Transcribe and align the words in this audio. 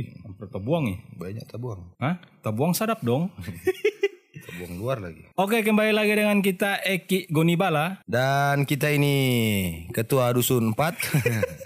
Ih, 0.00 0.08
hampir 0.24 0.48
terbuang 0.48 0.88
nih. 0.88 0.98
Banyak 1.20 1.44
tabuang. 1.52 1.92
Hah? 2.00 2.16
Terbuang 2.40 2.72
sadap 2.72 3.04
dong. 3.04 3.28
Tabuang 4.48 4.74
luar 4.80 4.98
lagi. 5.04 5.28
Oke, 5.36 5.60
kembali 5.60 5.92
lagi 5.92 6.16
dengan 6.16 6.40
kita 6.40 6.80
Eki 6.80 7.28
Gonibala. 7.28 8.00
Dan 8.08 8.64
kita 8.64 8.88
ini 8.88 9.14
ketua 9.92 10.32
dusun 10.32 10.72
4. 10.72 10.80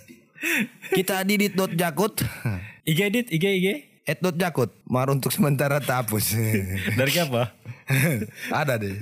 kita 0.99 1.23
Didit 1.23 1.55
dot 1.55 1.71
Jakut. 1.79 2.19
IG 2.83 2.99
edit, 3.07 3.27
IG 3.31 3.45
IG. 3.63 3.67
Ed 4.03 4.19
dot 4.19 4.35
Jakut. 4.35 4.75
Mar 4.91 5.07
untuk 5.07 5.31
sementara 5.31 5.79
tak 5.79 6.11
hapus. 6.11 6.35
Dari 6.99 7.11
siapa? 7.15 7.55
Ada 8.51 8.75
deh. 8.75 8.99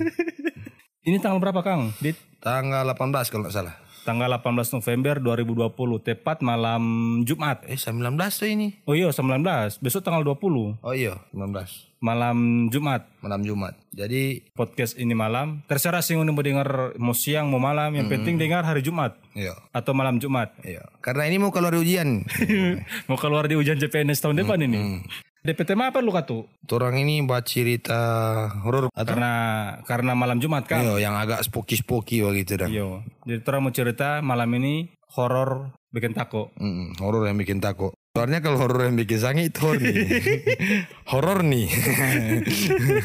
Ini 1.01 1.17
tanggal 1.17 1.41
berapa 1.41 1.65
Kang? 1.65 1.97
Dit? 1.97 2.17
Tanggal 2.45 2.85
18 2.93 3.33
kalau 3.33 3.49
nggak 3.49 3.57
salah. 3.57 3.84
Tanggal 4.05 4.29
18 4.37 4.77
November 4.77 5.17
2020, 5.17 5.73
tepat 6.05 6.45
malam 6.45 6.83
Jumat. 7.25 7.65
Eh 7.65 7.73
19 7.73 8.13
tuh 8.37 8.45
ini. 8.45 8.77
Oh 8.85 8.93
iya, 8.93 9.09
19. 9.09 9.41
Besok 9.81 10.05
tanggal 10.05 10.21
20, 10.21 10.77
Oh 10.85 10.93
iya 10.93 11.17
19. 11.33 11.49
malam 12.05 12.69
Jumat. 12.69 13.09
Malam 13.25 13.41
Jumat. 13.41 13.73
Jadi 13.89 14.45
Podcast 14.53 14.93
ini 15.01 15.17
malam. 15.17 15.65
Terserah 15.65 16.05
sih 16.05 16.13
mau 16.13 16.45
dengar 16.45 16.93
mau 17.01 17.17
siang, 17.17 17.49
mau 17.49 17.57
malam. 17.57 17.97
Yang 17.97 18.13
penting 18.13 18.37
dengar 18.37 18.61
hari 18.61 18.85
Jumat 18.85 19.17
iya. 19.33 19.57
atau 19.73 19.97
malam 19.97 20.21
Jumat. 20.21 20.53
Iya. 20.61 20.85
Karena 21.01 21.25
ini 21.25 21.41
mau 21.41 21.49
keluar 21.49 21.73
ujian. 21.73 22.21
mau 23.09 23.17
keluar 23.17 23.49
di 23.49 23.57
ujian 23.57 23.81
CPNS 23.81 24.21
tahun 24.21 24.45
depan 24.45 24.69
ini. 24.69 25.01
DPT 25.45 25.77
mah 25.77 25.93
apa 25.93 26.01
lu 26.01 26.09
katu? 26.09 26.49
Orang 26.73 26.97
ini 26.97 27.21
buat 27.21 27.45
cerita 27.45 28.01
horor 28.65 28.89
Karena 28.89 29.33
karena 29.85 30.17
malam 30.17 30.41
Jumat 30.41 30.65
kan. 30.65 30.81
Iya, 30.81 31.05
yang 31.05 31.13
agak 31.13 31.45
spooky-spooky 31.45 32.25
begitu 32.25 32.57
dah. 32.57 32.65
Iya. 32.65 33.05
Jadi 33.29 33.45
orang 33.45 33.69
mau 33.69 33.69
cerita 33.69 34.25
malam 34.25 34.49
ini 34.57 34.89
horor 35.13 35.69
bikin 35.93 36.17
takut. 36.17 36.49
Mm, 36.57 36.97
horor 36.97 37.29
yang 37.29 37.37
bikin 37.37 37.61
takut. 37.61 37.93
Soalnya 38.17 38.41
kalau 38.41 38.57
horor 38.57 38.89
yang 38.89 38.97
bikin 38.97 39.21
sange 39.21 39.45
itu 39.45 39.61
horor 39.61 39.85
nih. 39.85 39.97
horor 41.13 41.39
nih. 41.45 41.67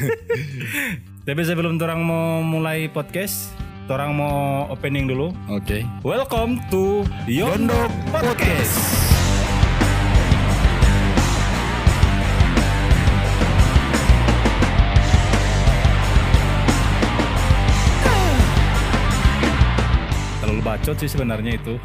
Tapi 1.29 1.41
sebelum 1.45 1.77
orang 1.77 2.01
mau 2.01 2.41
mulai 2.41 2.89
podcast, 2.89 3.53
orang 3.85 4.17
mau 4.17 4.65
opening 4.73 5.05
dulu. 5.05 5.29
Oke. 5.45 5.85
Welcome 6.01 6.57
to 6.73 7.05
Yondo 7.29 7.85
Podcast. 8.09 8.73
Terlalu 8.73 9.10
bacot 20.81 20.97
sih 20.97 21.13
sebenarnya 21.13 21.61
itu. 21.61 21.77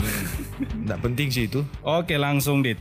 Nggak 0.89 1.01
penting 1.05 1.29
sih 1.29 1.45
itu. 1.45 1.61
Oke 1.85 2.17
langsung 2.17 2.65
dit. 2.65 2.81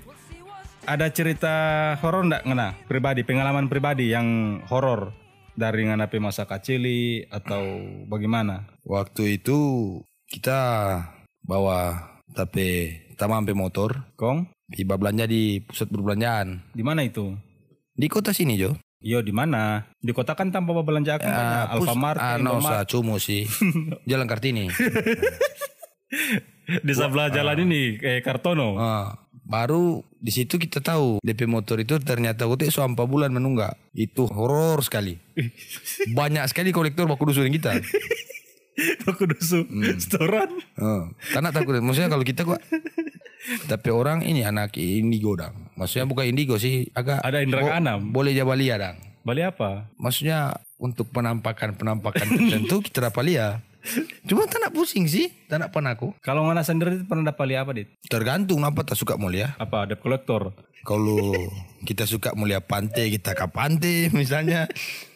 Ada 0.88 1.12
cerita 1.12 1.54
horor 2.00 2.24
ndak 2.24 2.48
ngena? 2.48 2.72
Pribadi, 2.88 3.28
pengalaman 3.28 3.68
pribadi 3.68 4.16
yang 4.16 4.64
horor 4.72 5.12
dari 5.60 5.84
nganapi 5.84 6.16
masa 6.24 6.48
kecil 6.48 6.88
atau 7.28 7.84
bagaimana? 8.08 8.64
Waktu 8.88 9.44
itu 9.44 9.60
kita 10.32 10.60
bawa 11.44 12.08
tapi 12.32 12.96
tamampe 13.20 13.52
motor. 13.52 14.16
Kong, 14.16 14.48
Tiba 14.72 14.96
belanja 14.96 15.28
di 15.28 15.60
pusat 15.68 15.92
perbelanjaan. 15.92 16.64
di 16.72 16.80
mana 16.88 17.04
itu? 17.04 17.36
Di 17.92 18.08
kota 18.08 18.32
sini 18.32 18.56
Jo. 18.56 18.80
Iyo 19.04 19.20
di 19.20 19.36
mana? 19.36 19.84
Di 20.00 20.16
kota 20.16 20.32
kan 20.32 20.50
tanpa 20.50 20.74
belanja 20.80 21.20
kan 21.20 21.28
banyak. 21.28 21.68
Alfamart, 21.76 22.18
ah, 22.18 22.40
no, 22.40 22.58
Indomaret. 22.58 22.88
sa, 22.88 22.88
cumu 22.88 23.20
sih. 23.20 23.44
Jalan 24.10 24.26
Kartini. 24.32 24.72
Di 26.66 26.94
sebelah 26.98 27.30
jalan 27.30 27.70
ini 27.70 28.02
eh 28.02 28.20
Kartono. 28.26 28.76
Ah, 28.82 29.14
baru 29.46 30.02
di 30.18 30.34
situ 30.34 30.58
kita 30.58 30.82
tahu 30.82 31.22
DP 31.22 31.46
motor 31.46 31.78
itu 31.78 32.02
ternyata 32.02 32.50
utik 32.50 32.74
selama 32.74 33.06
4 33.06 33.14
bulan 33.14 33.30
menunggak. 33.30 33.78
Itu 33.94 34.26
horor 34.26 34.82
sekali. 34.82 35.22
Banyak 36.18 36.50
sekali 36.50 36.74
kolektor 36.74 37.06
baku 37.06 37.30
dusun 37.30 37.54
kita. 37.54 37.78
Aku 39.08 39.24
dusu 39.24 39.64
setoran. 40.02 40.52
Oh, 40.76 41.08
karena 41.32 41.54
takut. 41.56 41.80
Maksudnya 41.80 42.12
kalau 42.12 42.26
kita 42.28 42.44
kok 42.44 42.60
tapi 43.70 43.94
orang 43.94 44.26
ini 44.26 44.42
anak 44.42 44.74
indigo 44.76 45.38
dang. 45.38 45.70
Maksudnya 45.78 46.10
bukan 46.10 46.26
indigo 46.26 46.58
sih, 46.58 46.90
agak 46.98 47.22
Ada 47.22 47.46
indra 47.46 47.62
keenam. 47.62 48.10
boleh 48.10 48.34
jabalia 48.34 48.76
dang. 48.82 48.98
Bali 49.26 49.42
apa? 49.42 49.90
Maksudnya 49.98 50.54
untuk 50.78 51.10
penampakan-penampakan 51.10 52.26
tertentu 52.38 52.82
kita 52.82 53.10
dapat 53.10 53.24
lihat. 53.26 53.56
Cuma 54.26 54.50
tak 54.50 54.60
nak 54.66 54.74
pusing 54.74 55.06
sih, 55.06 55.30
tak 55.46 55.62
nak 55.62 55.70
pernah 55.70 55.94
aku. 55.94 56.14
Kalau 56.26 56.46
ngana 56.46 56.66
sendiri 56.66 56.98
itu 56.98 57.06
pernah 57.06 57.30
dapat 57.30 57.46
lihat 57.54 57.62
apa 57.66 57.72
dit? 57.78 57.88
Tergantung 58.10 58.66
apa 58.66 58.82
tak 58.82 58.98
suka 58.98 59.16
mulia. 59.16 59.54
Apa 59.62 59.86
debt 59.86 60.02
collector? 60.02 60.54
Kalau 60.86 61.34
kita 61.82 62.06
suka 62.06 62.38
mulia 62.38 62.62
pantai, 62.62 63.10
kita 63.14 63.34
ke 63.34 63.46
pantai 63.50 64.10
misalnya. 64.20 64.70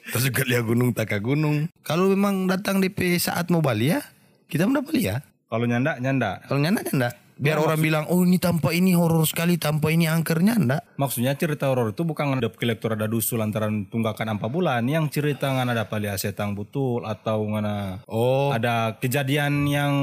Kita 0.10 0.18
suka 0.18 0.42
lihat 0.46 0.66
gunung, 0.66 0.94
tak 0.94 1.14
ke 1.14 1.18
gunung. 1.22 1.70
Kalau 1.86 2.10
memang 2.10 2.50
datang 2.50 2.82
DP 2.82 3.22
saat 3.22 3.50
mau 3.54 3.62
balik 3.62 3.98
ya, 3.98 4.02
kita 4.50 4.66
mendapat 4.66 4.94
lihat. 4.98 5.22
Kalau 5.50 5.66
nyanda 5.66 5.98
nyanda. 6.02 6.42
Kalau 6.46 6.62
nyanda 6.62 6.82
nyanda. 6.86 7.10
Biar 7.40 7.56
orang 7.56 7.80
bilang, 7.80 8.04
oh 8.12 8.28
ini 8.28 8.36
tanpa 8.36 8.76
ini 8.76 8.92
horor 8.92 9.24
sekali, 9.24 9.56
tanpa 9.56 9.96
ini 9.96 10.12
angker 10.12 10.44
nyanda. 10.44 10.84
Maksudnya 11.00 11.40
cerita 11.40 11.72
horor 11.72 11.96
itu 11.96 12.04
bukan 12.04 12.36
debt 12.44 12.60
collector 12.60 13.00
ada 13.00 13.08
dusu 13.08 13.40
lantaran 13.40 13.88
tunggakan 13.88 14.36
empat 14.36 14.52
bulan. 14.52 14.84
Yang 14.84 15.24
cerita 15.24 15.48
ngana 15.48 15.72
dapat 15.72 16.04
lihat 16.04 16.20
setang 16.20 16.52
betul 16.52 17.08
atau 17.08 17.48
ngana 17.48 18.04
Oh, 18.12 18.52
ada 18.52 19.00
kejadian 19.00 19.64
yang 19.72 19.94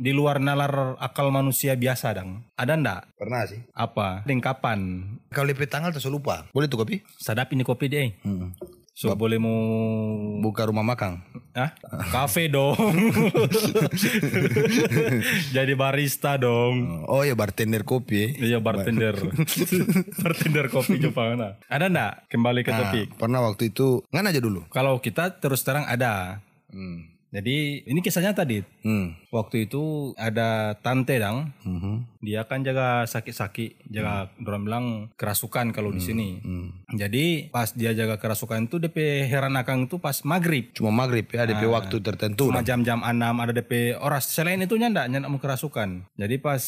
di 0.00 0.16
luar 0.16 0.40
nalar 0.40 0.96
akal 0.96 1.28
manusia 1.28 1.76
biasa 1.76 2.16
dang. 2.16 2.48
Ada 2.56 2.80
ndak? 2.80 3.00
pernah 3.20 3.44
sih. 3.44 3.60
Apa? 3.76 4.24
Lengkapan. 4.24 5.04
Kalau 5.28 5.52
DP 5.52 5.68
tanggal 5.68 5.92
tak 5.92 6.00
lupa. 6.08 6.48
Boleh 6.56 6.72
tuh 6.72 6.80
kopi? 6.80 7.04
Sadap 7.20 7.52
ini 7.52 7.60
kopi 7.60 7.92
deh. 7.92 8.08
So 8.96 9.12
boleh 9.12 9.36
mau 9.36 9.60
Buka 10.40 10.64
rumah 10.64 10.84
makan. 10.84 11.29
Hah? 11.50 11.74
Kafe 12.14 12.46
dong. 12.46 12.78
Jadi 15.56 15.72
barista 15.74 16.38
dong. 16.38 17.04
Oh 17.10 17.26
ya 17.26 17.34
bartender 17.34 17.82
kopi 17.82 18.14
ya. 18.14 18.28
Iya 18.54 18.58
bartender. 18.62 19.18
bartender 20.22 20.66
kopi 20.70 21.02
Jepang. 21.02 21.34
Nah. 21.34 21.58
Ada 21.66 21.90
ndak? 21.90 22.12
Kembali 22.30 22.62
ke 22.62 22.70
topik. 22.70 23.06
Pernah 23.18 23.42
waktu 23.42 23.74
itu, 23.74 24.06
ngan 24.14 24.30
aja 24.30 24.38
dulu. 24.38 24.62
Kalau 24.70 25.02
kita 25.02 25.42
terus 25.42 25.66
terang 25.66 25.90
ada. 25.90 26.38
Hmm. 26.70 27.10
Jadi 27.30 27.86
ini 27.86 28.02
kisahnya 28.02 28.34
tadi. 28.34 28.58
Hmm. 28.82 29.14
Waktu 29.30 29.70
itu 29.70 30.12
ada 30.18 30.74
tante 30.82 31.14
dang. 31.22 31.54
Mhm. 31.62 32.18
Dia 32.26 32.42
kan 32.44 32.66
jaga 32.66 33.06
sakit-sakit, 33.06 33.86
jaga 33.86 34.34
orang 34.42 34.62
bilang 34.66 34.86
kerasukan 35.14 35.70
kalau 35.70 35.94
di 35.94 36.02
sini. 36.02 36.42
Hmm. 36.42 36.74
Jadi 36.90 37.48
pas 37.54 37.70
dia 37.70 37.94
jaga 37.94 38.18
kerasukan 38.18 38.66
itu 38.66 38.82
DP 38.82 39.30
heran 39.30 39.54
akang 39.54 39.86
itu 39.86 40.02
pas 40.02 40.26
maghrib. 40.26 40.74
Cuma 40.74 40.90
maghrib 40.90 41.24
ya, 41.30 41.46
DP 41.46 41.70
waktu 41.70 42.02
tertentu. 42.02 42.50
Cuma 42.50 42.66
jam-jam 42.66 42.98
6 43.00 43.14
ada 43.14 43.52
DP 43.54 43.94
oras. 44.02 44.26
Selain 44.26 44.58
itu 44.58 44.74
nyanda, 44.74 45.06
nyanda 45.06 45.30
mau 45.30 45.38
kerasukan. 45.38 46.02
Jadi 46.18 46.36
pas 46.42 46.60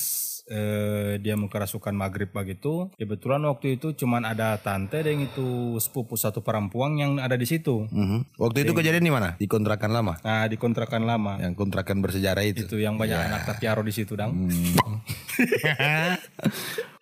eh, 0.51 1.19
dia 1.23 1.35
mau 1.39 1.47
kerasukan 1.47 1.95
maghrib 1.95 2.31
begitu, 2.33 2.91
kebetulan 2.99 3.43
waktu 3.47 3.79
itu 3.79 3.95
cuman 3.95 4.27
ada 4.27 4.59
tante 4.59 5.03
dan 5.03 5.17
itu 5.23 5.79
sepupu 5.79 6.19
satu 6.19 6.43
perempuan 6.43 6.99
yang 6.99 7.23
ada 7.23 7.39
di 7.39 7.47
situ. 7.47 7.87
Mhm. 7.91 8.39
Waktu 8.39 8.67
itu 8.67 8.73
kejadian 8.75 9.05
di 9.07 9.13
mana? 9.13 9.29
Di 9.39 9.47
kontrakan 9.47 9.91
lama. 9.95 10.19
Nah 10.25 10.47
di 10.51 10.57
kontrakan 10.59 11.07
lama. 11.07 11.39
Yang 11.39 11.55
kontrakan 11.55 12.03
bersejarah 12.03 12.45
itu. 12.47 12.67
Itu 12.67 12.79
yang 12.83 12.99
banyak 12.99 13.19
anak 13.19 13.41
tapiaro 13.47 13.87
di 13.87 13.93
situ 13.95 14.19
dang. 14.19 14.33
Hmm. 14.35 14.92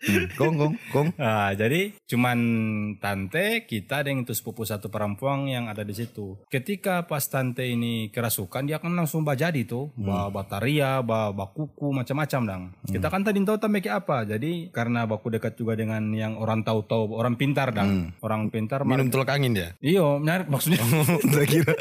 Gong, 0.41 0.57
gong, 0.57 0.75
gong. 0.97 1.09
Nah, 1.21 1.53
jadi 1.53 1.93
cuman 2.09 2.39
tante 3.05 3.69
kita 3.69 4.01
dan 4.01 4.25
itu 4.25 4.33
sepupu 4.33 4.65
satu 4.65 4.89
perempuan 4.89 5.45
yang 5.45 5.69
ada 5.69 5.85
di 5.85 5.93
situ. 5.93 6.41
Ketika 6.49 7.05
pas 7.05 7.21
tante 7.29 7.69
ini 7.69 8.09
kerasukan, 8.09 8.65
dia 8.65 8.81
kan 8.81 8.97
langsung 8.97 9.29
jadi 9.29 9.69
tuh, 9.69 9.93
bawa 10.01 10.33
bataria, 10.33 11.05
bawa, 11.05 11.37
bawa 11.37 11.53
kuku, 11.53 11.93
macam-macam 11.93 12.41
dang. 12.49 12.63
Kita 12.89 13.13
kan 13.13 13.21
tadi 13.29 13.45
tahu 13.45 13.61
tambah 13.61 13.85
kayak 13.85 13.97
apa. 14.09 14.25
Jadi 14.25 14.73
karena 14.73 15.05
baku 15.05 15.37
dekat 15.37 15.61
juga 15.61 15.77
dengan 15.77 16.01
yang 16.17 16.41
orang 16.41 16.65
tahu-tahu, 16.65 17.13
orang 17.13 17.37
pintar 17.37 17.69
dang. 17.77 18.17
Orang 18.25 18.49
pintar 18.49 18.89
mar- 18.89 18.97
Minum 18.97 19.13
tolak 19.13 19.37
angin 19.37 19.53
dia. 19.53 19.77
Iyo, 19.85 20.17
nyari 20.17 20.49
maksudnya 20.49 20.81
tak 21.37 21.45
kira, 21.45 21.75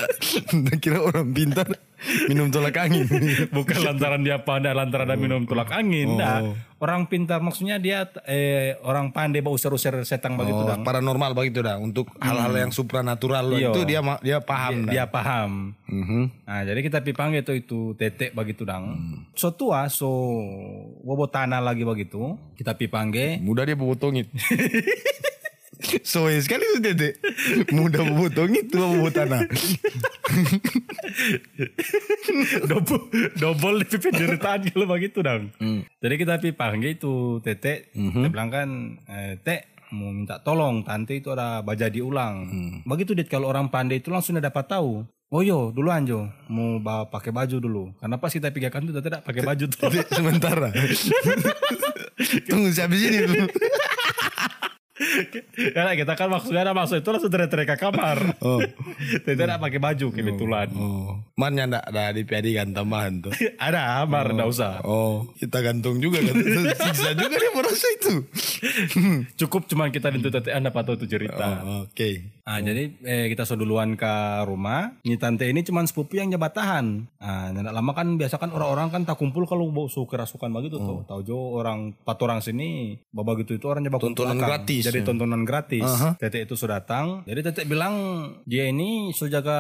tak 0.68 0.78
kira 0.84 1.00
orang 1.00 1.32
pintar 1.32 1.72
minum 2.32 2.48
tolak 2.48 2.80
angin. 2.80 3.08
bukan 3.56 3.80
lantaran 3.84 4.24
dia 4.24 4.40
pandai, 4.40 4.72
lantaran 4.72 5.08
dia 5.08 5.20
minum 5.20 5.44
tulak 5.44 5.72
angin. 5.72 5.99
Nah, 6.06 6.40
orang 6.80 7.06
pintar 7.06 7.40
maksudnya 7.40 7.76
dia 7.76 8.08
eh, 8.24 8.80
orang 8.82 9.12
pandai 9.12 9.40
bawa 9.40 9.56
usir-usir 9.56 9.92
begitu 9.92 10.56
Oh, 10.56 10.68
dang. 10.68 10.84
paranormal 10.84 11.36
begitu 11.36 11.60
dah. 11.60 11.76
Untuk 11.76 12.08
hal-hal 12.20 12.52
yang 12.54 12.72
supranatural 12.72 13.52
Iya. 13.52 13.72
itu 13.72 13.80
dia 13.84 14.00
dia 14.20 14.38
paham 14.40 14.88
dah. 14.88 14.92
dia 14.92 15.04
paham. 15.08 15.76
Mhm. 15.88 16.22
Nah, 16.48 16.62
jadi 16.64 16.80
kita 16.80 17.00
pipang 17.02 17.34
itu 17.34 17.52
itu 17.52 17.94
tetek 17.94 18.32
begitu 18.32 18.64
dang. 18.64 18.96
So 19.36 19.52
tua 19.52 19.88
so 19.88 20.08
bobo 21.02 21.28
tanah 21.28 21.60
lagi 21.60 21.84
begitu. 21.84 22.40
Kita 22.56 22.76
pipangge. 22.76 23.40
Mudah 23.40 23.64
dia 23.64 23.76
bobotongit. 23.76 24.28
Soe 26.04 26.36
sekali 26.44 26.64
tuh 26.76 26.82
dede. 26.84 27.10
Mudah 27.72 28.04
bobotongit 28.04 28.68
tua 28.68 28.88
bobot 28.92 29.16
tanah. 29.16 29.48
double 32.68 33.04
double 33.40 33.76
di 33.80 33.86
pipi 33.88 34.10
deritaan 34.12 34.68
kalau 34.76 34.88
begitu 34.92 35.24
dang. 35.24 35.48
Jadi 36.04 36.16
kita 36.20 36.44
pipangge 36.44 37.00
itu 37.00 37.40
tetek. 37.40 37.96
Kita 37.96 38.28
bilang 38.28 38.52
kan 38.52 38.70
eh, 39.08 39.40
tek 39.40 39.80
mau 39.96 40.12
minta 40.14 40.38
tolong 40.44 40.84
tante 40.84 41.18
itu 41.18 41.32
ada 41.32 41.64
bajadi 41.64 42.04
ulang. 42.04 42.44
Begitu 42.84 43.16
dit 43.16 43.32
kalau 43.32 43.48
orang 43.48 43.72
pandai 43.72 44.04
itu 44.04 44.12
langsung 44.12 44.36
dapat 44.36 44.68
tahu. 44.68 45.08
Oh 45.30 45.46
yo, 45.46 45.70
duluan 45.70 46.10
Jo, 46.10 46.26
mau 46.50 46.82
bawa 46.82 47.06
pakai 47.06 47.30
baju 47.30 47.62
dulu. 47.62 47.84
Karena 48.02 48.18
pas 48.18 48.34
kita 48.34 48.50
pikirkan 48.50 48.90
itu 48.90 48.98
tidak 48.98 49.22
pakai 49.22 49.46
baju 49.46 49.66
tuh. 49.70 49.86
Sementara. 50.10 50.74
Tunggu 52.50 52.74
sini 52.74 53.30
dulu. 53.30 53.46
Karena 55.74 55.92
kita 55.98 56.14
kan 56.16 56.28
maksudnya 56.30 56.62
ada 56.64 56.74
maksud 56.76 57.02
itu 57.02 57.10
langsung 57.10 57.32
teriak-teriak 57.32 57.68
ke 57.74 57.76
kamar. 57.80 58.18
Oh. 58.44 58.60
Tidak 59.26 59.58
pakai 59.60 59.80
baju 59.80 60.06
kebetulan. 60.14 60.68
Oh. 60.76 61.20
Marnya 61.40 61.66
ndak 61.70 61.84
ada 61.90 62.12
di 62.12 62.24
PAD 62.28 62.48
kan 62.56 62.68
tambahan 62.76 63.14
tuh. 63.24 63.34
Ada, 63.70 64.04
Amar, 64.04 64.32
enggak 64.32 64.50
usah. 64.50 64.84
Oh, 64.84 65.28
kita 65.40 65.60
gantung 65.64 66.00
juga 66.04 66.20
kan. 66.20 66.36
Siksa 66.84 67.12
juga 67.16 67.36
dia 67.40 67.52
merasa 67.56 67.88
itu. 67.96 68.14
Cukup 69.36 69.68
cuman 69.68 69.92
kita 69.92 70.12
dituntut 70.12 70.44
tete 70.44 70.52
Anda 70.52 70.72
patut 70.72 71.00
itu 71.00 71.08
cerita. 71.08 71.64
Oh, 71.64 71.82
Oke. 71.88 72.40
Ah, 72.50 72.60
jadi 72.60 72.92
eh, 73.06 73.26
kita 73.30 73.46
so 73.46 73.54
duluan 73.54 73.94
ke 73.94 74.14
rumah. 74.44 74.98
Ini 75.06 75.16
tante 75.22 75.46
ini 75.46 75.62
cuman 75.62 75.86
sepupu 75.86 76.18
yang 76.18 76.34
jabat 76.34 76.58
tahan. 76.58 77.06
Ah, 77.22 77.54
nggak 77.54 77.72
lama 77.72 77.92
kan 77.94 78.08
biasa 78.18 78.36
kan 78.42 78.50
orang-orang 78.52 78.90
kan 78.90 79.02
tak 79.06 79.22
kumpul 79.22 79.46
kalau 79.46 79.70
bau 79.70 79.86
su 79.86 80.04
kerasukan 80.04 80.50
begitu 80.50 80.82
tuh. 80.82 81.06
Tahu 81.06 81.22
jo 81.24 81.38
orang 81.56 81.94
empat 81.94 82.18
orang 82.26 82.40
sini, 82.42 82.98
bawa 83.14 83.38
gitu 83.40 83.56
itu 83.56 83.66
orang 83.70 83.86
jabat 83.86 84.02
belakang. 84.02 84.40
gratis. 84.42 84.84
Jadi 84.90 84.99
tontonan 85.04 85.44
gratis. 85.44 85.86
Aha. 85.86 86.16
Tete 86.16 86.44
itu 86.44 86.56
sudah 86.56 86.80
datang. 86.80 87.22
Jadi 87.26 87.40
tete 87.44 87.62
bilang 87.64 87.96
dia 88.44 88.66
ini 88.66 89.12
jaga 89.14 89.60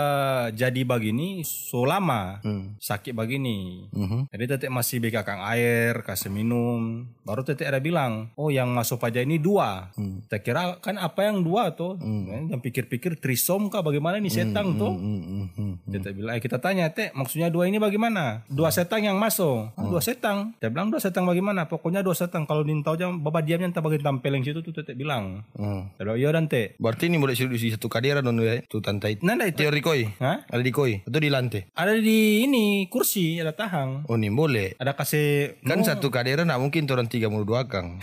jadi 0.50 0.82
begini 0.82 1.44
so 1.44 1.84
lama. 1.84 2.40
Sakit 2.80 3.14
begini. 3.14 3.86
Mhm. 3.92 4.32
Jadi 4.32 4.44
tete 4.48 4.68
masih 4.72 4.98
bekakang 4.98 5.44
air, 5.46 6.02
kasih 6.02 6.34
minum. 6.34 7.06
Baru 7.22 7.46
tete 7.46 7.62
ada 7.62 7.78
bilang, 7.78 8.34
oh 8.34 8.50
yang 8.50 8.74
masuk 8.74 9.04
aja 9.04 9.22
ini 9.22 9.38
dua. 9.38 9.94
Hmm. 9.94 10.26
Saya 10.26 10.42
kira 10.42 10.62
kan 10.82 10.98
apa 10.98 11.30
yang 11.30 11.46
dua 11.46 11.70
tuh? 11.76 12.00
Eh, 12.02 12.50
Yang 12.50 12.62
pikir-pikir 12.66 13.22
trisom 13.22 13.70
kah 13.70 13.86
bagaimana 13.86 14.18
ini 14.18 14.34
setang 14.34 14.74
tuh? 14.76 14.90
Hmm, 14.98 15.22
hmm, 15.22 15.48
hmm. 15.54 15.74
Tete 15.94 16.10
bilang, 16.18 16.34
eh, 16.34 16.42
kita 16.42 16.58
tanya, 16.58 16.90
teh 16.90 17.14
maksudnya 17.14 17.54
dua 17.54 17.70
ini 17.70 17.78
bagaimana? 17.78 18.42
Dua 18.50 18.74
setang 18.74 19.06
yang 19.06 19.22
masuk. 19.22 19.70
Hmm. 19.78 19.86
"Ah, 19.86 19.88
Dua 19.90 20.02
setang. 20.02 20.38
Dia 20.58 20.74
bilang 20.74 20.90
dua 20.90 20.98
setang 20.98 21.30
bagaimana? 21.30 21.70
Pokoknya 21.70 22.02
dua 22.02 22.18
setang. 22.18 22.50
Kalau 22.50 22.66
nintau 22.66 22.98
aja, 22.98 23.06
bapak 23.10 23.46
diamnya 23.46 23.70
entah 23.70 23.86
bagian 23.86 24.02
tampil 24.02 24.32
yang 24.34 24.42
situ 24.42 24.66
tuh 24.66 24.74
tete 24.74 24.98
bilang. 24.98 25.29
Hmm. 25.56 25.94
Dia 25.96 26.04
bilang, 26.04 26.20
iya 26.20 26.30
dan 26.34 26.46
teh. 26.50 26.76
Berarti 26.82 27.08
ini 27.08 27.18
boleh 27.22 27.36
di 27.36 27.70
satu 27.70 27.88
kadera 27.88 28.20
dong 28.24 28.42
ya, 28.42 28.62
tuh 28.66 28.82
tante 28.82 29.12
itu. 29.12 29.22
Nanda 29.26 29.46
itu. 29.46 29.62
Teori 29.62 29.82
koi. 29.84 30.04
Hah? 30.22 30.46
Ada 30.48 30.62
di 30.64 30.74
koi 30.74 31.04
atau 31.06 31.20
di 31.20 31.30
lantai? 31.30 31.62
Ada 31.76 31.94
di 32.00 32.48
ini 32.48 32.88
kursi, 32.88 33.38
ada 33.38 33.54
tahang. 33.54 34.08
Oh, 34.08 34.16
ini 34.16 34.32
boleh. 34.32 34.80
Ada 34.80 34.96
kasih 34.96 35.60
Kan 35.66 35.86
satu 35.86 36.10
kadera 36.10 36.48
nak 36.48 36.64
mungkin 36.64 36.90
orang 36.90 37.12
tiga 37.12 37.28
mulu 37.30 37.46
dua 37.46 37.68
kang. 37.70 38.00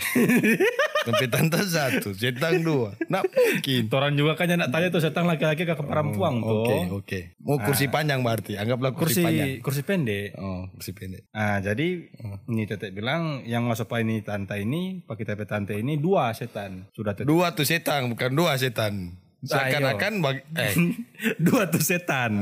Sampai 1.07 1.31
tante 1.31 1.63
satu, 1.63 2.11
setang 2.11 2.67
dua. 2.67 2.91
Nak 3.07 3.23
mungkin. 3.31 3.87
Toran 3.87 4.19
juga 4.19 4.35
kan 4.35 4.51
nak 4.51 4.75
tanya 4.75 4.91
tuh 4.91 4.99
setang 4.99 5.23
laki-laki 5.23 5.63
ke 5.63 5.71
perempuan 5.79 6.43
tuh. 6.43 6.67
Oke, 6.67 6.77
oke. 6.91 7.19
Mau 7.47 7.63
kursi 7.63 7.87
panjang 7.87 8.19
berarti. 8.19 8.59
Anggaplah 8.59 8.91
kursi, 8.91 9.23
kursi 9.23 9.23
panjang. 9.23 9.51
kursi 9.63 9.81
pendek. 9.87 10.27
Oh, 10.35 10.67
kursi 10.75 10.91
pendek. 10.91 11.23
Ah, 11.31 11.63
jadi 11.63 12.11
ini 12.51 12.63
Tete 12.67 12.91
bilang 12.91 13.47
yang 13.47 13.63
masuk 13.71 13.87
ini 13.95 14.19
tante 14.19 14.59
ini, 14.59 14.99
pakai 15.07 15.23
tepe 15.23 15.47
tante 15.47 15.79
ini 15.79 15.95
dua 15.95 16.35
setan. 16.35 16.91
Sudah 16.91 17.15
Tete. 17.17 17.25
Dua 17.25 17.49
tuh 17.51 17.65
setang, 17.65 18.13
bukan 18.13 18.31
dua 18.37 18.53
setan. 18.61 19.17
Seakan-akan 19.41 20.13
bag- 20.21 20.45
eh 20.53 20.73
dua 21.45 21.65
tuh 21.67 21.81
setan. 21.81 22.33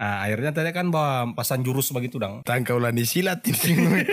Ah, 0.00 0.24
akhirnya 0.24 0.56
Tete 0.56 0.72
kan 0.72 0.88
bawa 0.88 1.36
pasang 1.36 1.60
jurus 1.60 1.92
begitu 1.92 2.16
dong. 2.16 2.40
tangkaulah 2.48 2.88
di 2.88 3.04
silat 3.04 3.44
ini. 3.44 3.76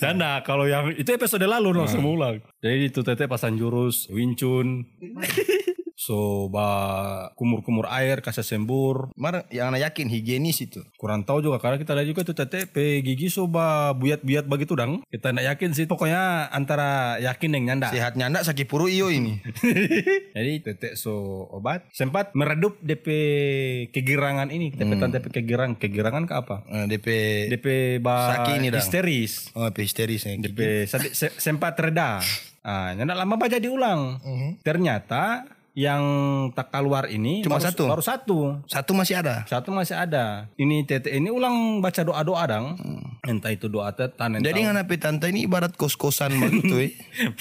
Dan 0.00 0.16
nah, 0.16 0.40
kalau 0.40 0.64
yang 0.64 0.88
itu 0.96 1.04
episode 1.12 1.44
lalu 1.44 1.76
langsung 1.76 2.00
ulang. 2.04 2.40
Jadi 2.64 2.88
itu 2.88 3.04
Tete 3.04 3.28
pasang 3.28 3.60
jurus, 3.60 4.08
wincun. 4.08 4.80
so, 6.04 6.18
ba 6.48 6.68
kumur-kumur 7.32 7.88
air, 7.88 8.20
kasih 8.20 8.44
sembur. 8.44 9.08
Mar 9.14 9.48
yang 9.48 9.72
anak 9.72 9.88
yakin 9.88 10.06
higienis 10.06 10.60
itu. 10.60 10.84
Kurang 10.94 11.24
tahu 11.24 11.40
juga 11.40 11.56
karena 11.56 11.80
kita 11.80 11.96
lihat 11.96 12.04
juga 12.06 12.20
tuh 12.22 12.36
Tete 12.36 12.68
pe 12.68 13.00
gigi 13.00 13.26
so 13.26 13.48
ba 13.48 13.92
buyat-buyat 13.92 14.44
begitu 14.44 14.76
dang. 14.76 15.00
Kita 15.06 15.32
nggak 15.32 15.46
yakin 15.48 15.70
sih. 15.72 15.84
Pokoknya 15.84 16.46
antara 16.48 17.16
yakin 17.18 17.48
dan 17.50 17.62
nyanda. 17.64 17.88
Sehatnya 17.88 18.28
ndak 18.28 18.44
sakit 18.44 18.66
puru 18.66 18.84
iyo 18.86 19.08
ini. 19.08 19.40
Jadi 20.36 20.52
tetek 20.60 20.94
so 20.94 21.14
obat 21.48 21.88
sempat 21.90 22.34
meredup 22.34 22.76
DP 22.78 23.06
kegirangan 23.88 24.50
ini, 24.50 24.68
DP 24.70 24.92
tante 24.96 25.22
kegirangan, 25.22 25.74
kegirangan 25.74 26.24
ke 26.24 26.34
apa? 26.34 26.56
Eh, 26.68 26.84
DP 26.86 27.06
DP 27.48 27.66
ba 27.98 28.34
Saki 28.34 28.52
ini, 28.58 28.68
Dang. 28.68 28.82
histeris. 28.82 29.54
Oh, 29.54 29.66
DP 29.66 29.78
histeris 29.82 30.20
ya. 30.22 30.34
DP 30.34 30.58
sadi- 30.84 31.14
se- 31.14 31.36
sempat 31.36 31.78
reda. 31.78 32.20
Ah, 32.64 32.96
nggak 32.96 33.12
lama 33.12 33.36
baca 33.36 33.60
diulang. 33.60 34.24
Ternyata 34.64 35.44
yang 35.74 36.02
tak 36.54 36.70
keluar 36.70 37.10
ini 37.10 37.42
Cuma 37.42 37.58
baru, 37.58 37.66
satu? 37.66 37.84
baru 37.90 38.02
satu. 38.02 38.38
Satu 38.70 38.90
masih 38.94 39.18
ada. 39.18 39.42
Satu 39.50 39.74
masih 39.74 39.98
ada. 39.98 40.46
Ini 40.54 40.86
tete 40.86 41.10
ini 41.10 41.34
ulang 41.34 41.82
baca 41.82 42.00
doa-doa 42.06 42.46
dang. 42.46 42.66
Entah 43.26 43.50
itu 43.50 43.66
doa 43.66 43.90
tetan, 43.90 44.38
Jadi 44.38 44.68
ngana 44.68 44.86
pe 44.86 45.00
tante 45.00 45.26
ini 45.32 45.50
ibarat 45.50 45.74
kos-kosan 45.74 46.36
begitu 46.38 46.76
eh. 46.78 46.92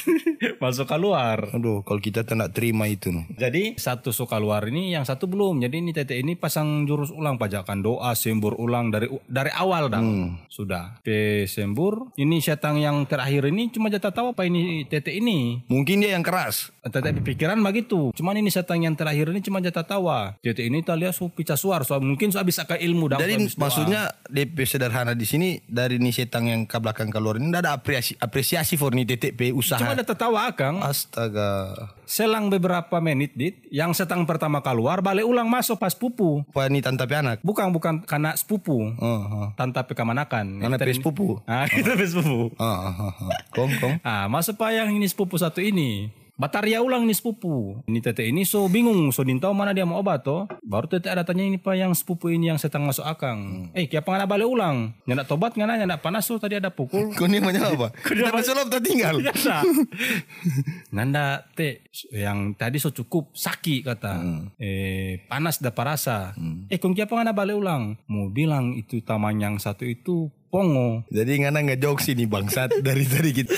masuk 0.63 0.89
keluar. 0.89 1.53
Aduh, 1.53 1.85
kalau 1.85 1.99
kita 2.01 2.25
tak 2.25 2.39
nak 2.39 2.55
terima 2.55 2.89
itu 2.89 3.13
no. 3.13 3.27
Jadi 3.35 3.77
satu 3.77 4.09
suka 4.09 4.39
luar 4.41 4.65
ini, 4.71 4.95
yang 4.95 5.05
satu 5.05 5.29
belum. 5.29 5.61
Jadi 5.61 5.75
ini 5.83 5.91
tete 5.93 6.15
ini 6.17 6.33
pasang 6.33 6.87
jurus 6.89 7.13
ulang, 7.13 7.37
pajakan 7.37 7.85
doa, 7.85 8.15
sembur 8.17 8.57
ulang 8.57 8.89
dari 8.89 9.11
dari 9.27 9.51
awal 9.53 9.91
dong. 9.93 10.39
Sudah. 10.49 11.03
Pe 11.05 11.45
sembur. 11.45 12.15
Ini 12.17 12.39
setang 12.41 12.79
yang 12.79 13.03
terakhir 13.05 13.51
ini 13.51 13.69
cuma 13.69 13.91
jatah 13.91 14.15
tahu 14.15 14.33
apa 14.33 14.47
ini 14.47 14.87
tete 14.87 15.11
ini. 15.13 15.67
Mungkin 15.67 16.01
dia 16.01 16.15
yang 16.15 16.23
keras. 16.23 16.71
Tete 16.81 17.11
pikiran 17.21 17.59
begitu. 17.59 18.15
Cuman 18.23 18.39
ini 18.39 18.47
setang 18.47 18.79
yang 18.79 18.95
terakhir 18.95 19.35
ini 19.35 19.43
cuma 19.43 19.59
jatah 19.59 19.83
tawa. 19.83 20.39
Tete 20.39 20.63
ini 20.63 20.79
tali 20.79 21.03
su 21.11 21.27
pica 21.27 21.59
suar. 21.59 21.83
So, 21.83 21.99
mungkin 21.99 22.31
so 22.31 22.39
habis 22.39 22.55
ke 22.55 22.79
ilmu. 22.79 23.11
Jadi 23.19 23.51
so 23.51 23.59
maksudnya 23.59 24.15
DP 24.31 24.63
sederhana 24.63 25.11
di 25.11 25.27
sini 25.27 25.59
dari 25.67 25.99
nih 25.99 26.23
setang 26.23 26.47
yang 26.47 26.63
ke 26.63 26.79
belakang 26.79 27.11
keluar 27.11 27.35
ini 27.35 27.51
ada 27.51 27.75
apresiasi 27.75 28.15
apresiasi 28.15 28.79
for 28.79 28.95
nih 28.95 29.03
TTP 29.03 29.51
usaha. 29.51 29.75
cuma 29.75 29.99
jatah 29.99 30.15
tawa 30.15 30.47
akang. 30.47 30.79
Astaga. 30.79 31.75
Selang 32.07 32.47
beberapa 32.47 33.03
menit 33.03 33.35
dit, 33.35 33.59
yang 33.67 33.91
setang 33.91 34.23
pertama 34.23 34.63
keluar 34.63 35.03
balik 35.03 35.27
ulang 35.27 35.51
masuk 35.51 35.75
pas 35.75 35.91
pupu. 35.91 36.47
Apa 36.55 36.71
ini 36.71 36.79
tante 36.79 37.03
pe 37.03 37.19
anak? 37.19 37.43
Bukan 37.43 37.75
bukan 37.75 38.07
karena 38.07 38.39
sepupu. 38.39 38.87
Oh, 39.03 39.19
oh. 39.19 39.47
Tanta 39.59 39.83
pekemanakan. 39.83 40.63
Karena 40.63 40.79
pe 40.79 40.95
sepupu. 40.95 41.43
Ah, 41.43 41.67
kita 41.75 41.99
pe 41.99 42.07
sepupu. 42.07 42.55
Oh, 42.55 42.63
oh. 42.87 43.11
Kong, 43.51 43.71
kong. 43.83 43.99
Ah, 43.99 44.31
masa 44.31 44.55
pa 44.55 44.71
yang 44.71 44.95
ini 44.95 45.11
sepupu 45.11 45.35
satu 45.35 45.59
ini. 45.59 46.22
Bataria 46.33 46.81
ulang 46.81 47.05
ini 47.05 47.13
sepupu. 47.13 47.77
Ini 47.85 48.01
tete 48.01 48.25
ini 48.25 48.41
so 48.41 48.65
bingung, 48.65 49.13
so 49.13 49.21
dintau 49.21 49.53
mana 49.53 49.69
dia 49.69 49.85
mau 49.85 50.01
obat 50.01 50.25
toh. 50.25 50.49
Baru 50.65 50.89
tete 50.89 51.05
ada 51.05 51.21
tanya 51.21 51.45
ini 51.45 51.61
pa 51.61 51.77
yang 51.77 51.93
sepupu 51.93 52.33
ini 52.33 52.49
yang 52.49 52.57
setang 52.57 52.89
masuk 52.89 53.05
akang. 53.05 53.69
Eh, 53.77 53.85
kiapa 53.85 54.09
ngana 54.09 54.25
balik 54.25 54.49
ulang? 54.49 54.97
Nyana 55.05 55.29
tobat 55.29 55.53
ngana 55.53 55.77
nyana 55.77 56.01
panas 56.01 56.25
so 56.25 56.41
tadi 56.41 56.57
ada 56.57 56.73
pukul. 56.73 57.13
Kau 57.13 57.29
ni 57.29 57.37
macam 57.37 57.77
apa? 57.77 57.87
Kita 58.09 58.33
pesulap 58.33 58.65
tak 58.65 58.81
tinggal. 58.81 59.21
Nanda 60.97 61.45
te 61.53 61.85
yang 62.09 62.57
tadi 62.57 62.81
so 62.81 62.89
cukup 62.89 63.29
saki 63.37 63.85
kata. 63.85 64.25
Eh 64.57 65.21
panas 65.29 65.61
dah 65.61 65.69
parasa. 65.69 66.33
Eh 66.65 66.81
kong 66.81 66.97
kiapa 66.97 67.13
ngana 67.13 67.37
balik 67.37 67.61
ulang? 67.61 67.93
Mau 68.09 68.33
bilang 68.33 68.73
itu 68.73 69.05
taman 69.05 69.37
yang 69.37 69.61
satu 69.61 69.85
itu 69.85 70.33
pongo. 70.53 71.01
Jadi 71.09 71.45
ngana 71.45 71.65
ngejok 71.65 71.97
sini 71.97 72.29
bangsat 72.29 72.77
dari 72.85 73.09
tadi 73.09 73.33
kita 73.33 73.57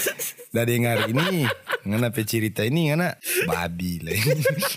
dari 0.55 0.79
yang 0.79 0.88
hari 0.88 1.12
ini 1.12 1.43
ngana 1.83 2.09
pe 2.09 2.24
cerita 2.24 2.63
ini 2.63 2.89
ngana 2.89 3.19
babi 3.43 4.00
lah. 4.00 4.15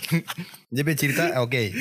Jadi 0.69 0.81
pe 0.83 0.93
cerita 0.93 1.39
oke 1.39 1.71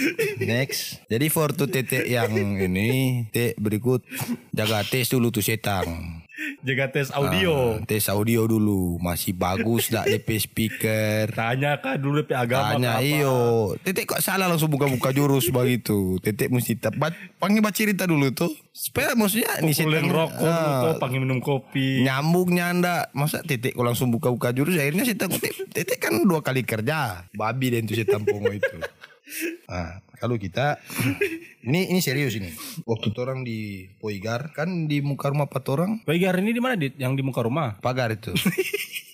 next. 0.41 1.03
Jadi 1.05 1.27
for 1.27 1.51
to 1.51 1.67
tete 1.67 2.07
yang 2.07 2.31
ini 2.31 2.89
te 3.29 3.59
berikut 3.59 4.07
jaga 4.51 4.81
tes 4.83 5.11
dulu 5.11 5.29
tuh 5.29 5.43
setang. 5.43 6.23
Jaga 6.63 6.87
tes 6.89 7.11
audio. 7.11 7.77
Ah, 7.77 7.83
tes 7.83 8.07
audio 8.07 8.47
dulu 8.47 8.97
masih 8.99 9.35
bagus 9.35 9.91
dak 9.91 10.07
DP 10.07 10.39
speaker. 10.39 11.35
Tanya 11.35 11.77
kah 11.77 11.99
dulu 11.99 12.23
pe 12.23 12.33
agama 12.33 12.79
Tanya 12.79 12.97
apa? 12.97 13.03
iyo 13.03 13.37
Tetek 13.77 14.07
kok 14.07 14.23
salah 14.23 14.47
langsung 14.47 14.71
buka-buka 14.71 15.11
jurus 15.11 15.51
begitu 15.51 16.23
Tetek 16.23 16.47
mesti 16.49 16.79
tepat 16.79 17.11
Panggil 17.37 17.59
baca 17.59 17.75
cerita 17.75 18.07
dulu 18.07 18.31
tuh 18.31 18.55
Supaya 18.71 19.19
maksudnya 19.19 19.51
Pukulin 19.59 19.75
setan- 19.75 20.15
rokok 20.15 20.39
dulu 20.39 20.71
tuh, 20.79 20.95
panggil 21.03 21.19
minum 21.19 21.41
kopi. 21.43 22.07
Nyambung 22.07 22.55
nyanda 22.55 23.11
Masa 23.11 23.43
tetek 23.43 23.75
kok 23.75 23.83
langsung 23.89 24.13
buka-buka 24.13 24.53
jurus 24.53 24.77
Akhirnya 24.77 25.09
saya 25.09 25.17
takut 25.17 25.41
Tetek 25.73 25.99
kan 25.99 26.15
dua 26.29 26.45
kali 26.45 26.63
kerja 26.63 27.25
Babi 27.33 27.73
deh 27.73 27.81
itu 27.83 27.97
setan 27.97 28.23
pongo 28.29 28.53
itu 28.53 28.77
Nah, 29.69 30.01
kalau 30.17 30.41
kita 30.41 30.81
ini 31.69 31.93
ini 31.93 32.01
serius 32.01 32.33
ini. 32.41 32.49
Waktu 32.89 33.13
orang 33.21 33.45
di 33.45 33.93
Poigar 34.01 34.57
kan 34.57 34.89
di 34.89 35.05
muka 35.05 35.29
rumah 35.29 35.45
empat 35.45 35.65
orang 35.69 36.01
Pegar 36.03 36.41
ini 36.41 36.57
di 36.57 36.61
mana 36.65 36.81
dit? 36.81 36.97
Yang 36.97 37.21
di 37.21 37.23
muka 37.29 37.45
rumah? 37.45 37.77
pagar 37.85 38.09
itu. 38.17 38.33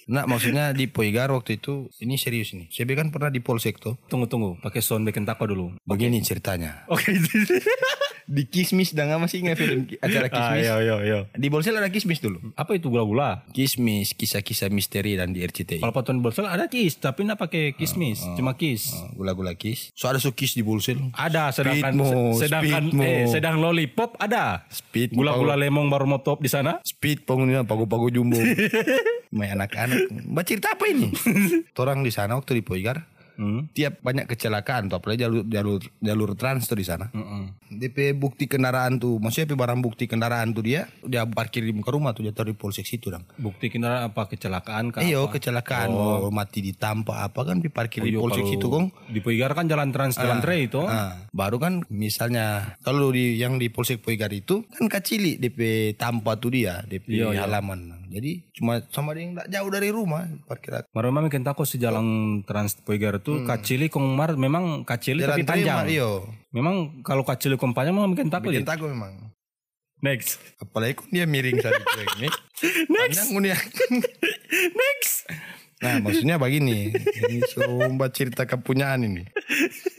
Nah 0.04 0.28
maksudnya 0.28 0.76
di 0.76 0.84
Poigar 0.84 1.32
waktu 1.32 1.58
itu 1.58 1.88
ini 1.98 2.20
serius 2.20 2.52
nih. 2.52 2.68
CB 2.68 2.92
kan 2.94 3.08
pernah 3.08 3.32
di 3.32 3.40
Polsek 3.40 3.80
tuh. 3.80 3.96
Tunggu 4.06 4.28
tunggu, 4.28 4.60
pakai 4.60 4.84
sound 4.84 5.08
bikin 5.08 5.24
tako 5.24 5.48
dulu. 5.48 5.66
Begini 5.82 6.20
ceritanya. 6.20 6.84
Oke. 6.92 7.08
di 8.24 8.44
kismis 8.44 8.90
dan 8.90 9.12
masih 9.14 9.40
ingat 9.40 9.56
film 9.56 9.84
acara 10.04 10.26
Ah, 10.26 10.30
kismis. 10.30 10.62
iya, 10.62 10.74
iya, 10.78 10.96
iya. 11.00 11.18
Di 11.30 11.46
Bolsel 11.46 11.74
ada 11.74 11.86
kismis 11.86 12.18
dulu. 12.18 12.40
Apa 12.52 12.74
itu 12.74 12.88
gula-gula? 12.88 13.44
Kismis, 13.50 14.12
kisah-kisah 14.12 14.68
misteri 14.68 15.14
dan 15.14 15.30
di 15.30 15.40
RCTI. 15.40 15.78
Kalau 15.78 15.92
patuan 15.92 16.18
bolsel 16.18 16.44
ada 16.44 16.66
kis, 16.66 16.96
tapi 16.96 17.22
nggak 17.22 17.36
pakai 17.38 17.64
kismis, 17.72 18.24
cuma 18.34 18.54
kis. 18.54 18.92
Oh, 18.92 19.12
Gula-gula 19.16 19.52
kis. 19.52 19.92
So 19.92 20.06
ada 20.06 20.16
so 20.16 20.30
kis 20.30 20.52
di 20.52 20.60
Bolsel. 20.60 20.98
Ada 21.10 21.50
sedangkan 21.50 21.92
Speedmo, 21.92 22.10
sedangkan 22.34 22.82
Speedmo. 22.86 23.02
eh, 23.02 23.24
sedang 23.26 23.56
lollipop 23.58 24.16
ada. 24.16 24.64
Speed 24.68 25.12
Gula-gula 25.12 25.54
lemong 25.54 25.86
baru 25.86 26.04
mau 26.04 26.18
top 26.18 26.40
di 26.40 26.48
sana. 26.48 26.80
Speed 26.80 27.22
pengguna 27.22 27.62
pagu-pagu 27.62 28.08
jumbo. 28.08 28.40
Main 29.30 29.54
anak-anak. 29.54 30.10
Mbak 30.24 30.44
cerita 30.44 30.72
apa 30.72 30.84
ini? 30.86 31.10
Orang 31.74 32.00
di 32.00 32.10
sana 32.10 32.34
waktu 32.34 32.54
di 32.54 32.62
Poigar. 32.62 33.04
Hmm. 33.34 33.66
Tiap 33.70 33.98
banyak 34.00 34.26
kecelakaan 34.26 34.86
tuh 34.86 34.98
apalagi 34.98 35.22
jalur 35.22 35.42
jalur 35.44 35.80
jalur 35.98 36.30
trans 36.34 36.64
tuh 36.64 36.74
di 36.74 36.86
sana. 36.86 37.10
Mm-mm. 37.10 37.58
DP 37.68 38.14
bukti 38.14 38.46
kendaraan 38.46 38.96
tuh, 38.96 39.18
maksudnya 39.18 39.50
DP 39.50 39.58
barang 39.58 39.80
bukti 39.80 40.04
kendaraan 40.06 40.50
tuh 40.50 40.62
dia 40.62 40.86
dia 41.02 41.26
parkir 41.26 41.62
di 41.62 41.74
muka 41.74 41.90
rumah 41.90 42.14
tuh 42.14 42.22
dia 42.22 42.32
taruh 42.32 42.50
di 42.50 42.56
polsek 42.56 42.86
situ 42.86 43.10
dong. 43.10 43.26
Bukti 43.34 43.68
kendaraan 43.68 44.08
apa 44.08 44.26
kecelakaan 44.26 44.94
kah? 44.94 45.02
Iyo 45.02 45.26
kecelakaan 45.26 45.90
mau 45.90 46.30
mati 46.30 46.62
ditampak 46.62 47.26
apa 47.26 47.40
kan 47.44 47.58
diparkir 47.58 48.02
di 48.02 48.14
Iya, 48.14 48.22
polsek 48.22 48.42
kalau 48.42 48.52
situ 48.54 48.66
kong. 48.68 48.86
Di 49.10 49.18
Poigar 49.18 49.50
kan 49.52 49.66
jalan 49.66 49.90
trans 49.90 50.14
jalan 50.14 50.38
tre 50.38 50.62
itu. 50.62 50.80
Ah, 50.84 51.26
baru 51.30 51.58
kan 51.58 51.82
misalnya 51.88 52.76
kalau 52.80 53.10
di 53.10 53.34
yang 53.34 53.58
di 53.58 53.66
Polsek 53.68 53.98
Poigar 53.98 54.30
itu 54.30 54.62
kan 54.68 54.86
kacili 54.86 55.34
DP 55.34 55.92
tampa 55.96 56.38
tuh 56.38 56.54
dia 56.54 56.84
DP 56.84 57.10
Iya, 57.10 57.26
iya. 57.34 57.40
halaman. 57.42 58.03
Jadi 58.14 58.46
cuma 58.54 58.78
sama 58.94 59.10
dia 59.10 59.26
yang 59.26 59.34
nggak 59.34 59.48
jauh 59.50 59.70
dari 59.74 59.90
rumah 59.90 60.22
parkir 60.46 60.86
Mar 60.94 61.04
memang 61.10 61.26
makin 61.26 61.42
takut 61.42 61.66
si 61.66 61.82
jalan 61.82 62.06
trans 62.46 62.78
Poigar 62.78 63.18
itu 63.18 63.42
kacili 63.42 63.90
kong 63.90 64.14
mar 64.14 64.38
memang 64.38 64.86
kacili 64.86 65.26
tapi 65.26 65.42
panjang. 65.42 65.90
Iyo. 65.90 66.22
Memang 66.54 67.02
kalau 67.02 67.26
kacili 67.26 67.58
kong 67.58 67.74
panjang 67.74 67.98
memang 67.98 68.14
makin 68.14 68.30
takut. 68.30 68.54
Bikin 68.54 68.62
ya. 68.62 68.70
takut 68.70 68.86
memang. 68.86 69.34
Next. 69.98 70.38
Apalagi 70.62 71.02
kok 71.02 71.10
dia 71.10 71.26
miring 71.26 71.58
saat 71.58 71.74
itu 71.74 71.98
ini. 72.22 72.28
Panjang 72.86 73.26
pun 73.34 73.42
dia. 73.42 73.58
Next. 74.80 75.14
Nah 75.82 75.94
maksudnya 75.98 76.38
begini. 76.38 76.94
Ini 76.94 77.42
sumber 77.50 78.14
cerita 78.14 78.46
kepunyaan 78.46 79.10
ini. 79.10 79.26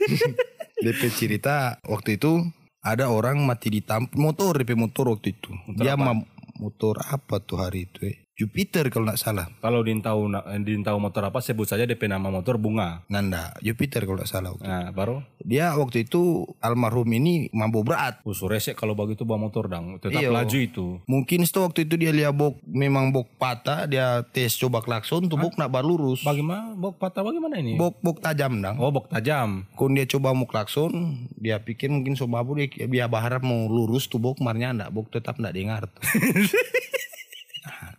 DP 0.84 1.00
cerita 1.12 1.76
waktu 1.84 2.16
itu 2.16 2.48
ada 2.80 3.10
orang 3.10 3.42
mati 3.42 3.68
di 3.68 3.80
motor 4.16 4.62
DP 4.62 4.72
motor 4.78 5.12
waktu 5.12 5.34
itu. 5.36 5.50
dia 5.76 5.98
ma- 5.98 6.24
motor 6.58 7.00
apa 7.06 7.40
tuh 7.40 7.62
hari 7.62 7.86
itu 7.86 8.10
eh? 8.10 8.25
Jupiter 8.36 8.92
kalau 8.92 9.08
nggak 9.08 9.16
salah. 9.18 9.48
Kalau 9.58 9.80
din 9.80 10.04
tahu 10.04 10.28
na- 10.28 10.44
din 10.60 10.84
tahu 10.84 11.00
motor 11.00 11.24
apa 11.24 11.40
sebut 11.40 11.64
saja 11.64 11.88
DP 11.88 12.04
nama 12.04 12.28
motor 12.28 12.60
bunga. 12.60 13.00
Nanda 13.08 13.56
Jupiter 13.58 14.04
kalau 14.04 14.20
nggak 14.20 14.28
salah 14.28 14.52
waktu. 14.52 14.68
Nah, 14.68 14.92
baru 14.92 15.24
Dia 15.40 15.72
waktu 15.72 16.04
itu 16.04 16.44
almarhum 16.60 17.08
ini 17.08 17.48
mabuk 17.50 17.86
berat. 17.86 18.20
usul 18.24 18.50
resek 18.50 18.76
kalau 18.76 18.92
begitu 18.92 19.24
bawa 19.24 19.40
motor 19.40 19.66
dang. 19.66 19.96
Tetap 19.96 20.20
Iya. 20.20 20.28
laju 20.28 20.58
itu. 20.58 20.86
Mungkin 21.06 21.38
itu 21.42 21.58
waktu 21.58 21.88
itu 21.88 21.96
dia 21.96 22.12
lihat 22.12 22.36
bok 22.36 22.60
memang 22.62 23.08
bok 23.08 23.24
patah 23.36 23.88
dia 23.88 24.20
tes 24.26 24.52
coba 24.52 24.84
klakson 24.84 25.24
tuh 25.26 25.38
bok 25.38 25.56
nak 25.56 25.72
lurus. 25.80 26.20
Bagaimana 26.20 26.76
bok 26.76 27.00
patah 27.00 27.24
bagaimana 27.24 27.56
ini? 27.56 27.80
Bok 27.80 28.04
bok 28.04 28.20
tajam 28.20 28.60
dang. 28.60 28.76
Oh, 28.76 28.92
bok 28.92 29.08
tajam. 29.08 29.64
Kun 29.72 29.96
dia 29.96 30.04
coba 30.04 30.36
mau 30.36 30.44
klakson, 30.44 30.92
dia 31.36 31.56
pikir 31.56 31.88
mungkin 31.88 32.12
so 32.12 32.26
babu 32.26 32.52
dia, 32.54 32.68
dia 32.68 33.06
berharap 33.06 33.40
mau 33.40 33.64
lurus 33.64 34.04
tuh 34.04 34.20
bok 34.20 34.44
marnya 34.44 34.76
ndak 34.76 34.92
bok 34.92 35.08
tetap 35.08 35.40
ndak 35.40 35.56
dengar. 35.56 35.88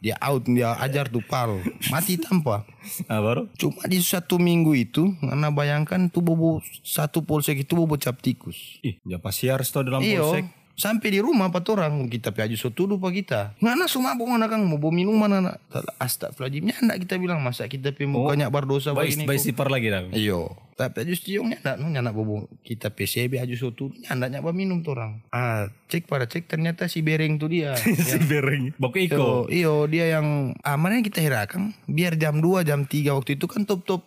dia 0.07 0.15
out 0.23 0.47
dia 0.47 0.71
ajar 0.79 1.11
tuh 1.11 1.19
pal 1.19 1.59
mati 1.91 2.15
tanpa. 2.15 2.63
Nah, 3.11 3.19
baru 3.19 3.51
Cuma 3.59 3.83
di 3.83 3.99
satu 3.99 4.39
minggu 4.39 4.71
itu, 4.71 5.11
karena 5.19 5.51
bayangkan 5.51 6.07
tuh 6.07 6.23
bobo 6.23 6.63
satu 6.87 7.27
polsek 7.27 7.67
itu 7.67 7.75
bobo 7.75 7.99
cap 7.99 8.23
tikus. 8.23 8.79
ih, 8.79 8.95
dia 9.03 9.19
pasiar 9.19 9.59
sto 9.67 9.83
dalam 9.83 9.99
Iyo, 9.99 10.23
polsek. 10.23 10.47
Sampai 10.77 11.09
di 11.09 11.19
rumah 11.19 11.49
empat 11.49 11.65
orang 11.73 12.05
kita 12.05 12.29
piaju 12.29 12.53
so 12.53 12.69
tuduh 12.69 13.01
pak 13.01 13.11
kita. 13.11 13.41
Ngana 13.57 13.89
semua 13.89 14.13
bong 14.13 14.37
anak 14.37 14.53
kang 14.53 14.63
mau 14.69 14.77
minuman 14.93 15.41
anak. 15.41 15.57
Astagfirullahaladzimnya 15.97 16.85
ndak 16.85 16.97
kita 17.03 17.17
bilang 17.17 17.41
masa 17.41 17.65
kita 17.65 17.89
pi 17.91 18.05
mau 18.05 18.29
banyak 18.29 18.47
berdosa 18.53 18.93
Baik, 18.93 19.25
baik 19.25 19.41
sipar 19.41 19.73
lagi 19.73 19.89
dah. 19.89 20.05
Iyo. 20.13 20.53
Tapi 20.77 21.09
aju 21.09 21.13
stiong 21.17 21.49
nyandak 21.49 21.81
no 21.81 21.89
nyandak 21.89 22.13
bobo 22.13 22.45
kita 22.61 22.93
PCB 22.93 23.41
aju 23.41 23.55
so 23.57 23.73
tuduh 23.73 23.97
nyandak 24.05 24.37
nyapa 24.37 24.53
minum 24.53 24.85
orang. 24.85 25.25
Ah 25.33 25.65
cek 25.89 26.05
pada 26.05 26.29
cek 26.29 26.45
ternyata 26.45 26.85
si 26.85 27.01
bereng 27.01 27.41
tuh 27.41 27.49
dia. 27.49 27.73
si 28.13 28.21
bereng. 28.21 28.77
Bok 28.77 28.93
iko. 28.93 29.49
Iyo, 29.49 29.49
iyo 29.49 29.73
dia 29.89 30.05
yang 30.21 30.53
amannya 30.61 31.01
kita 31.01 31.25
hirakan 31.25 31.73
biar 31.89 32.13
jam 32.21 32.37
2 32.37 32.61
jam 32.61 32.85
3 32.85 33.17
waktu 33.17 33.41
itu 33.41 33.49
kan 33.49 33.65
top 33.65 33.81
top 33.89 34.05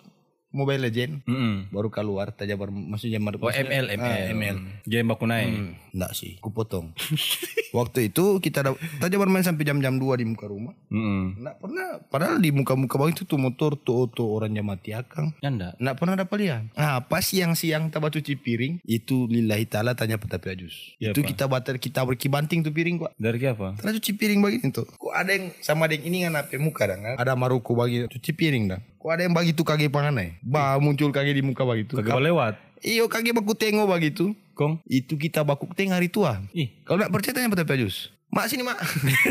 Mobile 0.51 0.83
Legend 0.83 1.23
Mm-mm. 1.25 1.71
baru 1.71 1.89
keluar 1.89 2.35
tajam 2.35 2.59
baru 2.59 2.75
maksudnya 2.75 3.19
baru 3.19 3.39
Oh, 3.41 3.49
ML, 3.49 3.87
ML. 3.89 4.03
Ah, 4.03 4.31
ML. 4.31 4.57
Game 4.85 5.09
baku 5.09 5.25
naik. 5.25 5.79
Enggak 5.91 6.13
sih, 6.13 6.37
ku 6.39 6.51
potong. 6.51 6.93
Waktu 7.71 8.11
itu 8.11 8.37
kita 8.39 8.61
ada 8.61 8.71
tadi 8.99 9.15
bermain 9.15 9.41
sampai 9.41 9.63
jam-jam 9.63 9.95
2 9.95 10.19
di 10.19 10.27
muka 10.27 10.45
rumah. 10.45 10.75
Mm-mm. 10.91 11.39
Enggak 11.39 11.57
pernah, 11.57 11.89
padahal 12.05 12.37
di 12.37 12.51
muka-muka 12.51 12.99
bawah 12.99 13.09
itu 13.09 13.23
tuh 13.23 13.39
motor 13.39 13.75
tuh 13.75 13.95
auto 13.97 14.27
orangnya 14.27 14.61
mati 14.61 14.91
akang. 14.91 15.33
Nyanda. 15.39 15.79
Enggak 15.79 15.97
pernah 15.97 16.15
dapat 16.19 16.37
lihat. 16.37 16.63
Nah, 16.75 16.99
pas 17.07 17.23
siang-siang 17.23 17.89
taba 17.89 18.11
cuci 18.11 18.35
piring, 18.35 18.83
itu 18.83 19.31
lillahi 19.31 19.65
taala 19.65 19.95
tanya 19.95 20.19
petapi 20.19 20.47
ajus. 20.51 20.99
Ya, 20.99 21.15
itu 21.15 21.23
Pak. 21.23 21.29
kita 21.31 21.45
bater 21.47 21.75
kita 21.79 22.03
berkibanting 22.03 22.61
tuh 22.61 22.75
piring 22.75 22.99
kok. 22.99 23.15
Dari 23.15 23.39
apa? 23.47 23.79
Karena 23.79 23.91
cuci 23.97 24.13
piring 24.15 24.39
begini 24.43 24.69
tuh. 24.69 24.87
Kok 24.91 25.15
ada 25.15 25.31
yang 25.31 25.55
sama 25.63 25.87
ada 25.87 25.95
yang 25.95 26.05
ini 26.11 26.27
kan 26.27 26.35
apa 26.37 26.59
muka 26.59 26.83
dah 26.85 26.99
kan? 26.99 27.15
Ada 27.17 27.33
maruko 27.39 27.73
bagi 27.73 28.05
cuci 28.05 28.31
piring 28.35 28.65
dah. 28.67 28.81
Kok 29.01 29.09
ada 29.09 29.25
yang 29.25 29.33
bagi 29.33 29.57
tuh 29.57 29.65
kage 29.65 29.89
panganai? 29.89 30.37
Ba 30.45 30.77
muncul 30.77 31.09
kage 31.09 31.33
di 31.33 31.41
muka 31.41 31.65
begitu. 31.65 31.97
Kagak 31.97 32.21
lewat. 32.21 32.61
Iyo 32.85 33.09
kage 33.09 33.33
baku 33.33 33.57
tengok 33.57 33.89
begitu. 33.89 34.37
Kong. 34.53 34.77
Itu 34.85 35.17
kita 35.17 35.41
baku 35.41 35.73
teng 35.73 35.97
hari 35.97 36.13
tua. 36.13 36.45
Ih, 36.53 36.69
Kalau 36.85 37.01
nggak 37.01 37.09
percaya 37.09 37.33
tanya 37.33 37.49
pada 37.49 37.65
Jus. 37.81 38.13
Mak 38.29 38.47
sini 38.53 38.61
mak. 38.61 38.77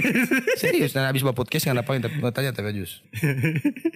Serius, 0.59 0.91
nah 0.91 1.07
habis 1.07 1.21
buat 1.21 1.37
podcast 1.37 1.69
nggak 1.69 1.85
apa 1.85 1.91
yang 1.95 2.03
tanya 2.33 2.51
Teh 2.51 2.65
Jus. 2.73 3.05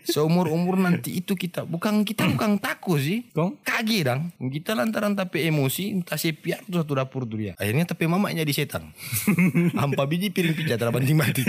Seumur 0.06 0.48
umur 0.54 0.78
nanti 0.78 1.18
itu 1.20 1.34
kita 1.34 1.66
bukan 1.66 2.06
kita 2.06 2.30
bukan 2.30 2.62
takut 2.62 3.02
sih. 3.02 3.26
Kong. 3.34 3.58
Kage 3.66 4.06
dang. 4.06 4.30
Kita 4.38 4.78
lantaran 4.78 5.18
tapi 5.18 5.50
emosi 5.50 5.90
entah 5.90 6.22
sepiak 6.22 6.70
tuh 6.70 6.86
satu 6.86 6.94
dapur 6.94 7.26
tuh 7.26 7.42
dia. 7.42 7.58
Akhirnya 7.58 7.90
tapi 7.90 8.06
mamanya 8.06 8.46
di 8.46 8.54
setan. 8.54 8.94
Hampa 9.82 10.06
biji 10.06 10.30
piring 10.30 10.54
pijat 10.54 10.78
terbanting 10.78 11.18
mati. 11.18 11.42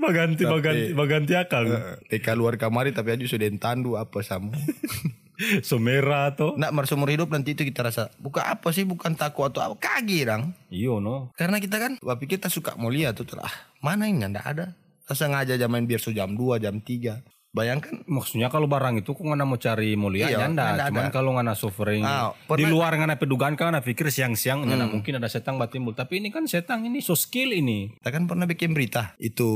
Baganti 0.00 0.42
baganti 0.48 0.90
baganti 0.96 1.32
akang. 1.36 1.66
TK 2.08 2.26
luar 2.36 2.56
kamari 2.56 2.90
tapi 2.90 3.12
aja 3.12 3.24
sudah 3.28 3.48
tandu 3.60 4.00
apa 4.00 4.24
sama. 4.24 4.56
Somera 5.66 6.30
to. 6.38 6.54
Nak 6.54 6.70
mar 6.70 6.86
seumur 6.86 7.10
hidup 7.10 7.26
nanti 7.34 7.58
itu 7.58 7.66
kita 7.66 7.90
rasa 7.90 8.06
bukan 8.22 8.46
apa 8.46 8.70
sih 8.70 8.86
bukan 8.86 9.18
takut 9.18 9.50
atau 9.50 9.66
apa 9.66 9.76
kage 9.76 10.22
dang. 10.22 10.54
Iyo 10.70 11.02
no. 11.02 11.34
Karena 11.34 11.58
kita 11.58 11.82
kan, 11.82 11.98
pikir 11.98 12.38
kita 12.38 12.46
suka 12.46 12.78
mulia 12.78 13.10
tuh, 13.10 13.26
ah 13.42 13.74
mana 13.82 14.06
ini 14.06 14.22
nggak 14.22 14.46
ada. 14.46 14.78
Kita 15.04 15.12
sengaja 15.18 15.58
jam 15.60 15.68
main 15.68 15.84
biar 15.84 16.00
so 16.00 16.14
jam 16.14 16.32
2, 16.32 16.64
jam 16.64 16.80
3. 16.80 17.33
Bayangkan, 17.54 18.02
Maksudnya 18.04 18.50
kalau 18.50 18.66
barang 18.66 18.98
itu 18.98 19.14
kok 19.14 19.22
ngana 19.22 19.46
mau 19.46 19.54
cari 19.54 19.94
mulia 19.94 20.26
Iya, 20.26 20.42
nyanda. 20.42 20.74
nyanda 20.74 20.84
Cuman 20.90 21.06
ada. 21.06 21.14
kalau 21.14 21.30
ngana 21.32 21.54
suffering 21.54 22.02
Ah, 22.02 22.34
di 22.34 22.44
pernah- 22.44 22.66
Hmm. 22.66 22.74
luar 22.74 22.92
ngana 22.92 23.14
pedugaan 23.14 23.54
kan 23.54 23.70
ngana 23.70 23.80
pikir 23.80 24.10
siang-siang 24.10 24.66
nyanda 24.66 24.84
mungkin 24.84 25.16
ada 25.16 25.30
setang 25.30 25.54
batimbul. 25.54 25.94
Tapi 25.94 26.18
ini 26.18 26.28
kan 26.28 26.44
setang 26.44 26.82
ini 26.82 26.98
so 26.98 27.14
skill 27.14 27.50
ini. 27.50 27.94
kita 27.94 28.10
kan 28.10 28.26
pernah 28.26 28.44
bikin 28.44 28.74
berita, 28.74 29.14
itu 29.16 29.46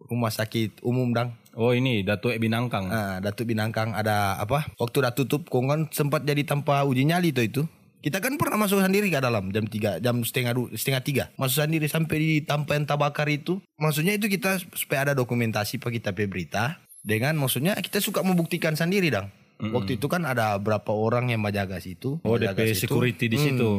rumah 0.00 0.30
sakit 0.30 0.80
umum 0.80 1.10
dang. 1.10 1.34
Oh 1.52 1.72
ini 1.72 2.00
Datu 2.00 2.30
Binangkang. 2.30 2.86
Nah, 2.86 3.18
Datuk 3.18 3.48
Binangkang 3.48 3.90
ada 3.90 4.36
apa? 4.36 4.70
Waktu 4.76 4.96
udah 5.00 5.10
tutup, 5.10 5.48
kong 5.48 5.66
kan 5.66 5.80
sempat 5.90 6.22
jadi 6.22 6.46
tanpa 6.46 6.84
uji 6.84 7.02
nyali 7.02 7.32
tuh 7.32 7.42
itu. 7.42 7.62
Kita 7.98 8.22
kan 8.22 8.38
pernah 8.38 8.54
masuk 8.56 8.78
sendiri 8.78 9.10
ke 9.10 9.18
dalam 9.18 9.50
jam 9.50 9.66
3, 9.66 9.98
jam 9.98 10.22
setengah 10.22 10.54
setengah 10.70 11.02
tiga. 11.02 11.24
Masuk 11.34 11.58
sendiri 11.58 11.90
sampai 11.90 12.16
di 12.16 12.30
tanpa 12.40 12.78
yang 12.78 12.86
tabakar 12.86 13.26
itu. 13.26 13.58
Maksudnya 13.74 14.14
itu 14.14 14.30
kita 14.30 14.62
supaya 14.70 15.10
ada 15.10 15.14
dokumentasi 15.16 15.82
pak 15.82 15.90
kita 15.90 16.14
berita. 16.14 16.78
Dengan 17.06 17.38
maksudnya 17.38 17.78
kita 17.78 18.02
suka 18.02 18.26
membuktikan 18.26 18.74
sendiri 18.74 19.14
dang. 19.14 19.30
Waktu 19.56 19.96
itu 19.96 20.10
kan 20.10 20.26
ada 20.26 20.58
berapa 20.58 20.90
orang 20.90 21.30
yang 21.30 21.40
menjaga 21.40 21.78
situ. 21.78 22.18
Oh 22.26 22.36
DP 22.36 22.74
situ. 22.74 22.90
security 22.90 23.30
di 23.30 23.38
Hmm. 23.38 23.46
situ. 23.46 23.70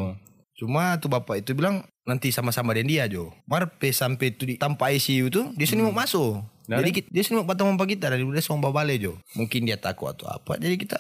Cuma 0.57 0.98
tuh 0.98 1.12
bapak 1.12 1.46
itu 1.46 1.53
bilang 1.53 1.86
nanti 2.01 2.34
sama-sama 2.34 2.74
dengan 2.74 2.89
dia 2.89 3.03
Jo. 3.05 3.29
Mar 3.46 3.69
pe 3.77 3.93
sampai 3.93 4.34
itu 4.34 4.48
di 4.48 4.55
tanpa 4.57 4.89
ICU 4.89 5.29
tuh 5.29 5.46
dia 5.53 5.67
sini 5.69 5.86
mau 5.86 5.93
masuk. 5.93 6.41
Dari? 6.65 6.81
Jadi 6.81 6.89
kita, 6.98 7.07
dia 7.13 7.22
sini 7.22 7.36
mau 7.38 7.46
patah 7.46 7.69
kita 7.77 8.10
dari 8.10 8.25
dia 8.25 8.41
sama 8.41 8.74
balik 8.74 8.98
Jo. 8.98 9.13
Mungkin 9.38 9.69
dia 9.69 9.77
takut 9.77 10.17
atau 10.17 10.25
apa. 10.25 10.57
Jadi 10.57 10.75
kita 10.81 10.98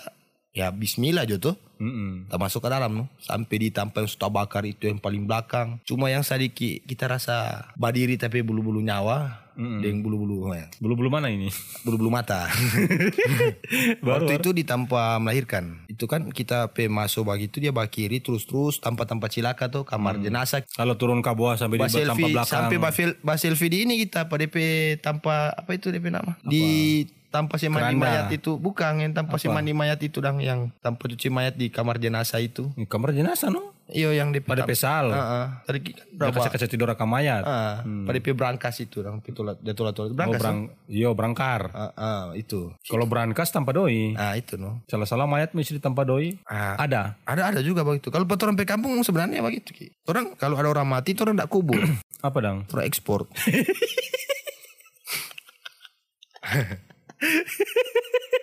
ya 0.53 0.69
Bismillah 0.69 1.25
Jo 1.25 1.41
tuh. 1.41 1.55
Mm-mm. 1.81 2.29
Kita 2.29 2.37
masuk 2.37 2.61
ke 2.61 2.69
dalam 2.69 2.91
no. 2.93 3.05
Sampai 3.17 3.57
di 3.57 3.73
tanpa 3.73 4.05
yang 4.05 4.09
sudah 4.09 4.29
bakar 4.29 4.61
itu 4.61 4.85
yang 4.85 5.01
paling 5.01 5.25
belakang. 5.25 5.81
Cuma 5.89 6.13
yang 6.13 6.21
sedikit 6.21 6.85
kita 6.85 7.09
rasa 7.09 7.65
badiri 7.73 8.13
tapi 8.13 8.45
bulu-bulu 8.45 8.77
nyawa. 8.77 9.46
Mm-mm. 9.57 9.81
Dengan 9.81 9.99
bulu-bulu 10.05 10.53
ya. 10.53 10.69
Bulu-bulu 10.77 11.09
mana 11.09 11.33
ini? 11.33 11.49
Bulu-bulu 11.85 12.13
mata. 12.13 12.45
Baru, 14.05 14.23
Waktu 14.23 14.39
itu 14.39 14.49
di 14.53 14.63
tanpa 14.63 15.17
melahirkan. 15.17 15.83
Itu 15.89 16.05
kan 16.05 16.29
kita 16.29 16.71
pe 16.71 16.87
masuk 16.87 17.27
begitu 17.27 17.57
dia 17.57 17.73
bakiri 17.73 18.21
terus-terus 18.21 18.77
tanpa-tanpa 18.77 19.27
cilaka 19.27 19.67
tuh 19.67 19.83
kamar 19.83 20.21
jenazah 20.21 20.61
Kalau 20.63 20.95
turun 20.95 21.19
ke 21.25 21.31
bawah 21.33 21.57
sampai 21.57 21.81
di 21.81 21.83
Bas 21.83 21.93
tanpa 21.93 22.05
selfie 22.05 22.33
belakang. 22.33 22.47
sampai 22.69 22.77
Basil 22.77 23.09
Basil 23.25 23.53
di 23.57 23.77
ini 23.83 23.93
kita 24.05 24.29
apa 24.29 24.35
DP 24.37 24.55
tanpa 25.01 25.51
apa 25.51 25.75
itu 25.75 25.89
DP 25.91 26.13
nama 26.13 26.37
di 26.45 27.03
tanpa 27.27 27.59
si 27.59 27.67
mandi 27.67 27.93
Keranda. 27.93 28.01
mayat 28.07 28.27
itu 28.31 28.55
bukan 28.55 29.03
yang 29.03 29.11
tanpa 29.11 29.35
si 29.35 29.51
mandi 29.51 29.75
mayat 29.75 29.99
itu 29.99 30.23
dang 30.23 30.39
yang 30.39 30.71
tanpa 30.79 31.11
cuci 31.11 31.27
mayat 31.27 31.59
di 31.59 31.67
kamar 31.67 31.99
jenazah 31.99 32.39
itu. 32.39 32.71
Kamar 32.87 33.11
jenazah 33.11 33.51
no. 33.51 33.76
Iyo 33.87 34.11
yang 34.11 34.35
di 34.35 34.43
Pada 34.43 34.67
pesal. 34.67 35.07
Heeh. 35.09 35.45
Tadi 35.63 35.79
kan 35.79 35.95
Dia 35.95 36.11
berapa? 36.27 36.35
kasih 36.37 36.51
kasih 36.51 36.67
tidur 36.67 36.87
raka 36.87 37.03
mayat. 37.03 37.39
Ah, 37.41 37.79
pada 38.03 38.17
pi 38.17 38.31
berangkas 38.31 38.75
itu 38.77 38.99
dang 38.99 39.19
pitulat 39.19 39.55
jatulah 39.59 39.91
tulat 39.91 40.11
Oh, 40.11 40.13
berangkas. 40.13 40.39
berang, 40.39 40.59
iyo 40.85 41.09
berangkar. 41.11 41.71
Ah, 41.71 41.91
ah, 41.95 42.23
itu. 42.33 42.75
Kalau 42.83 43.07
berangkas 43.07 43.47
tanpa 43.49 43.71
doi. 43.71 44.11
Ah, 44.13 44.35
itu 44.35 44.55
no. 44.55 44.83
Salah-salah 44.85 45.23
mayat 45.23 45.51
mesti 45.51 45.79
tanpa 45.79 46.03
doi. 46.03 46.35
Ah, 46.43 46.75
Ada. 46.77 47.15
ada 47.23 47.41
ada 47.47 47.59
juga 47.61 47.81
begitu. 47.81 48.07
Kalau 48.07 48.23
buat 48.23 48.35
orang 48.37 48.55
pe 48.55 48.63
kampung 48.63 48.91
sebenarnya 48.99 49.39
begitu. 49.39 49.71
Ki. 49.71 49.87
Orang 50.03 50.35
kalau 50.35 50.55
ada 50.55 50.67
orang 50.67 50.83
mati 50.85 51.11
itu 51.11 51.23
orang 51.23 51.35
tidak 51.35 51.47
kubur, 51.47 51.79
Apa 52.27 52.37
dang? 52.39 52.67
orang 52.67 52.85
ekspor. 52.85 53.23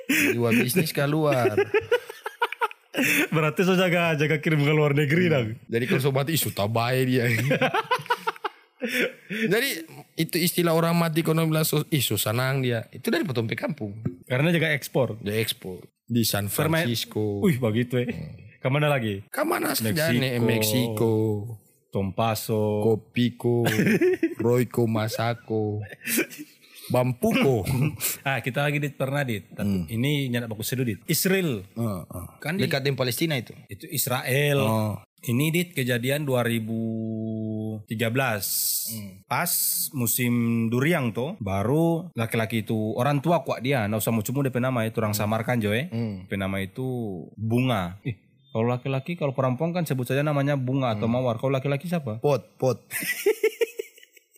Jiwa 0.06 0.50
bisnis 0.52 0.90
keluar. 0.90 1.54
Berarti 3.34 3.66
so 3.66 3.74
jaga 3.74 4.14
jaga 4.14 4.38
kirim 4.38 4.62
ke 4.62 4.72
luar 4.72 4.94
negeri 4.94 5.26
dang. 5.26 5.48
Jadi 5.66 5.84
kalau 5.90 6.02
sobat 6.02 6.30
isu 6.30 6.54
tabai 6.54 7.02
dia. 7.06 7.26
Jadi 9.52 9.68
itu 10.20 10.36
istilah 10.36 10.76
orang 10.76 10.92
mati 10.94 11.24
kalau 11.24 11.48
bilang 11.48 11.64
so, 11.64 11.82
isu 11.88 12.20
sanang 12.20 12.60
dia. 12.60 12.86
Itu 12.92 13.08
dari 13.08 13.24
petompe 13.24 13.56
kampung. 13.56 13.96
Karena 14.28 14.52
jaga 14.52 14.70
ekspor. 14.76 15.18
Dia 15.24 15.40
ekspor 15.40 15.82
di 16.04 16.22
San 16.22 16.52
Francisco. 16.52 17.40
Wih 17.42 17.56
begitu 17.56 18.04
eh. 18.04 18.08
Ke 18.60 18.68
mana 18.72 18.88
lagi? 18.88 19.24
Ke 19.28 19.44
mana 19.44 19.76
nih 19.76 20.40
Meksiko. 20.40 20.48
Meksiko, 20.48 21.14
Tompaso. 21.92 22.80
Kopiko, 22.80 23.68
Royko 24.44 24.88
Masako, 24.88 25.84
Bampuko. 26.88 27.64
Ah 28.28 28.40
kita 28.40 28.64
lagi 28.64 28.80
dit 28.80 28.96
pernah 28.96 29.24
dit. 29.24 29.44
Tapi 29.48 29.88
ini 29.88 30.28
nyata 30.28 30.48
bagus 30.48 30.68
sedu 30.68 30.84
dit. 30.84 31.00
Israel. 31.06 31.64
Kan 32.40 32.56
di, 32.56 32.64
Dekat 32.66 32.84
dengan 32.84 32.98
Palestina 32.98 33.36
itu. 33.36 33.52
itu 33.68 33.84
Israel. 33.88 34.58
Oh. 34.64 34.96
Ini 35.24 35.48
dit 35.48 35.72
kejadian 35.72 36.28
2013. 36.28 37.88
Pas 39.24 39.52
musim 39.96 40.32
duriang 40.68 41.16
tuh 41.16 41.40
baru 41.40 42.12
laki-laki 42.12 42.60
itu 42.60 42.92
orang 42.96 43.24
tua 43.24 43.40
kuat 43.40 43.64
dia, 43.64 43.88
nggak 43.88 44.04
usah 44.04 44.12
mau 44.12 44.20
cuma 44.20 44.44
DP 44.44 44.60
nama 44.60 44.84
itu 44.84 45.00
orang 45.00 45.16
samarkan 45.16 45.64
Joy. 45.64 45.88
Hmm. 45.88 46.28
Nama 46.28 46.58
itu 46.60 46.84
bunga. 47.40 47.96
Ih, 48.04 48.20
kalau 48.52 48.68
laki-laki 48.68 49.16
kalau 49.16 49.32
perempuan 49.32 49.72
kan 49.72 49.88
sebut 49.88 50.04
saja 50.04 50.20
namanya 50.20 50.60
bunga 50.60 50.92
atau 50.92 51.08
mawar. 51.08 51.40
Kalau 51.40 51.56
laki-laki 51.56 51.88
siapa? 51.88 52.20
Pot, 52.20 52.44
pot. 52.60 52.84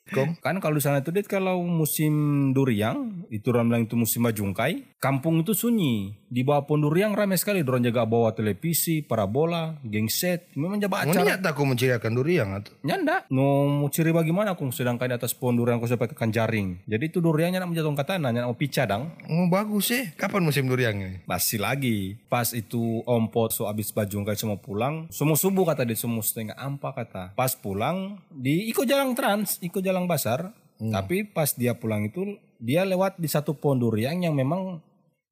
Kom? 0.07 0.39
Kan 0.39 0.63
kalau 0.63 0.79
di 0.79 0.83
sana 0.83 1.03
itu 1.03 1.11
dit 1.11 1.27
kalau 1.27 1.63
musim 1.67 2.15
duriang, 2.55 3.27
itu 3.27 3.51
orang 3.51 3.67
bilang 3.71 3.83
itu 3.91 3.99
musim 3.99 4.23
majungkai, 4.23 4.99
kampung 5.03 5.43
itu 5.43 5.51
sunyi. 5.55 6.15
Di 6.27 6.43
bawah 6.43 6.67
pohon 6.67 6.87
duriang 6.87 7.15
ramai 7.15 7.39
sekali. 7.39 7.63
Orang 7.63 7.87
jaga 7.87 8.03
bawa 8.03 8.35
televisi, 8.35 9.03
parabola, 9.03 9.79
gengset. 9.87 10.51
Memang 10.59 10.83
jaga 10.83 11.07
acara. 11.07 11.23
niat 11.23 11.43
aku 11.43 11.63
menciriakan 11.63 12.13
durian 12.15 12.49
atau? 12.59 12.75
Nyanda, 12.83 13.27
no 13.31 13.67
mau 13.67 13.89
ciri 13.91 14.11
bagaimana 14.11 14.59
kung 14.59 14.75
sedangkan 14.75 15.11
di 15.11 15.15
atas 15.15 15.35
pohon 15.35 15.55
durian 15.55 15.79
kau 15.79 15.87
sampai 15.87 16.11
kan 16.11 16.35
jaring. 16.35 16.83
Jadi 16.87 17.05
itu 17.07 17.19
duriannya 17.23 17.63
nak 17.63 17.71
menjatuhkan 17.71 18.07
tanah, 18.19 18.31
nak 18.35 18.47
mau 18.51 18.59
pica 18.59 18.83
dang. 18.87 19.15
Oh 19.31 19.47
bagus 19.47 19.95
eh. 19.95 20.11
Kapan 20.19 20.43
musim 20.43 20.67
durian 20.67 20.99
ini? 20.99 21.23
Masih 21.31 21.63
lagi. 21.63 22.19
Pas 22.27 22.51
itu 22.51 23.07
ompot 23.07 23.55
so 23.55 23.71
abis 23.71 23.95
bajungkai 23.95 24.35
semua 24.35 24.59
pulang. 24.59 25.07
Semua 25.15 25.39
subuh 25.39 25.63
kata 25.63 25.87
dia 25.87 25.95
semua 25.95 26.27
setengah 26.27 26.59
ampa 26.59 26.91
kata. 26.91 27.39
Pas 27.39 27.55
pulang 27.55 28.19
di 28.35 28.67
iko 28.67 28.83
jalan 28.83 29.15
trans, 29.15 29.63
iko 29.63 29.79
jalan 29.79 29.96
basar. 30.05 30.53
Tapi 30.77 31.25
pas 31.25 31.49
dia 31.57 31.73
pulang 31.73 32.05
itu 32.05 32.37
dia 32.61 32.85
lewat 32.85 33.17
di 33.17 33.33
satu 33.33 33.57
pohon 33.57 33.81
durian 33.81 34.21
yang 34.21 34.37
memang 34.37 34.85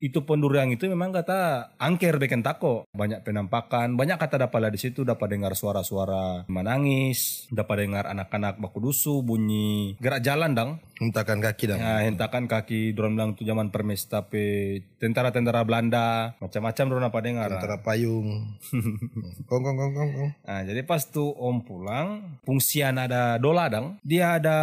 itu 0.03 0.27
pohon 0.27 0.43
durian 0.43 0.69
itu 0.69 0.91
memang 0.91 1.15
kata 1.15 1.73
angker 1.79 2.19
bikin 2.19 2.43
tako 2.43 2.85
banyak 2.93 3.23
penampakan 3.23 3.95
banyak 3.95 4.19
kata 4.19 4.49
dapat 4.49 4.75
di 4.75 4.81
situ 4.81 5.07
dapat 5.07 5.39
dengar 5.39 5.55
suara-suara 5.55 6.45
menangis 6.51 7.47
dapat 7.49 7.87
dengar 7.87 8.05
anak-anak 8.11 8.59
baku 8.59 8.91
dusu 8.91 9.23
bunyi 9.23 9.95
gerak 10.03 10.21
jalan 10.21 10.53
dang 10.53 10.71
Hentakan 10.95 11.43
kaki 11.43 11.65
dah. 11.75 11.77
Ya, 11.79 11.95
hentakan 12.07 12.47
kaki 12.47 12.95
dorang 12.95 13.19
bilang 13.19 13.35
itu 13.35 13.43
zaman 13.43 13.75
permes 13.75 14.07
tapi 14.07 14.79
tentara-tentara 15.03 15.67
Belanda 15.67 16.39
macam-macam 16.39 16.85
dorang 16.87 17.07
apa 17.11 17.19
dengar. 17.19 17.51
Antara 17.51 17.83
payung. 17.83 18.55
kong 19.51 19.63
kong 19.67 19.77
kong 19.77 19.91
kong. 19.93 20.31
Nah, 20.47 20.61
jadi 20.63 20.87
pas 20.87 21.03
tuh 21.03 21.35
om 21.35 21.67
pulang, 21.67 22.39
fungsian 22.47 22.95
ada 22.95 23.43
dola 23.43 23.67
dang, 23.67 23.99
dia 24.07 24.39
ada 24.39 24.57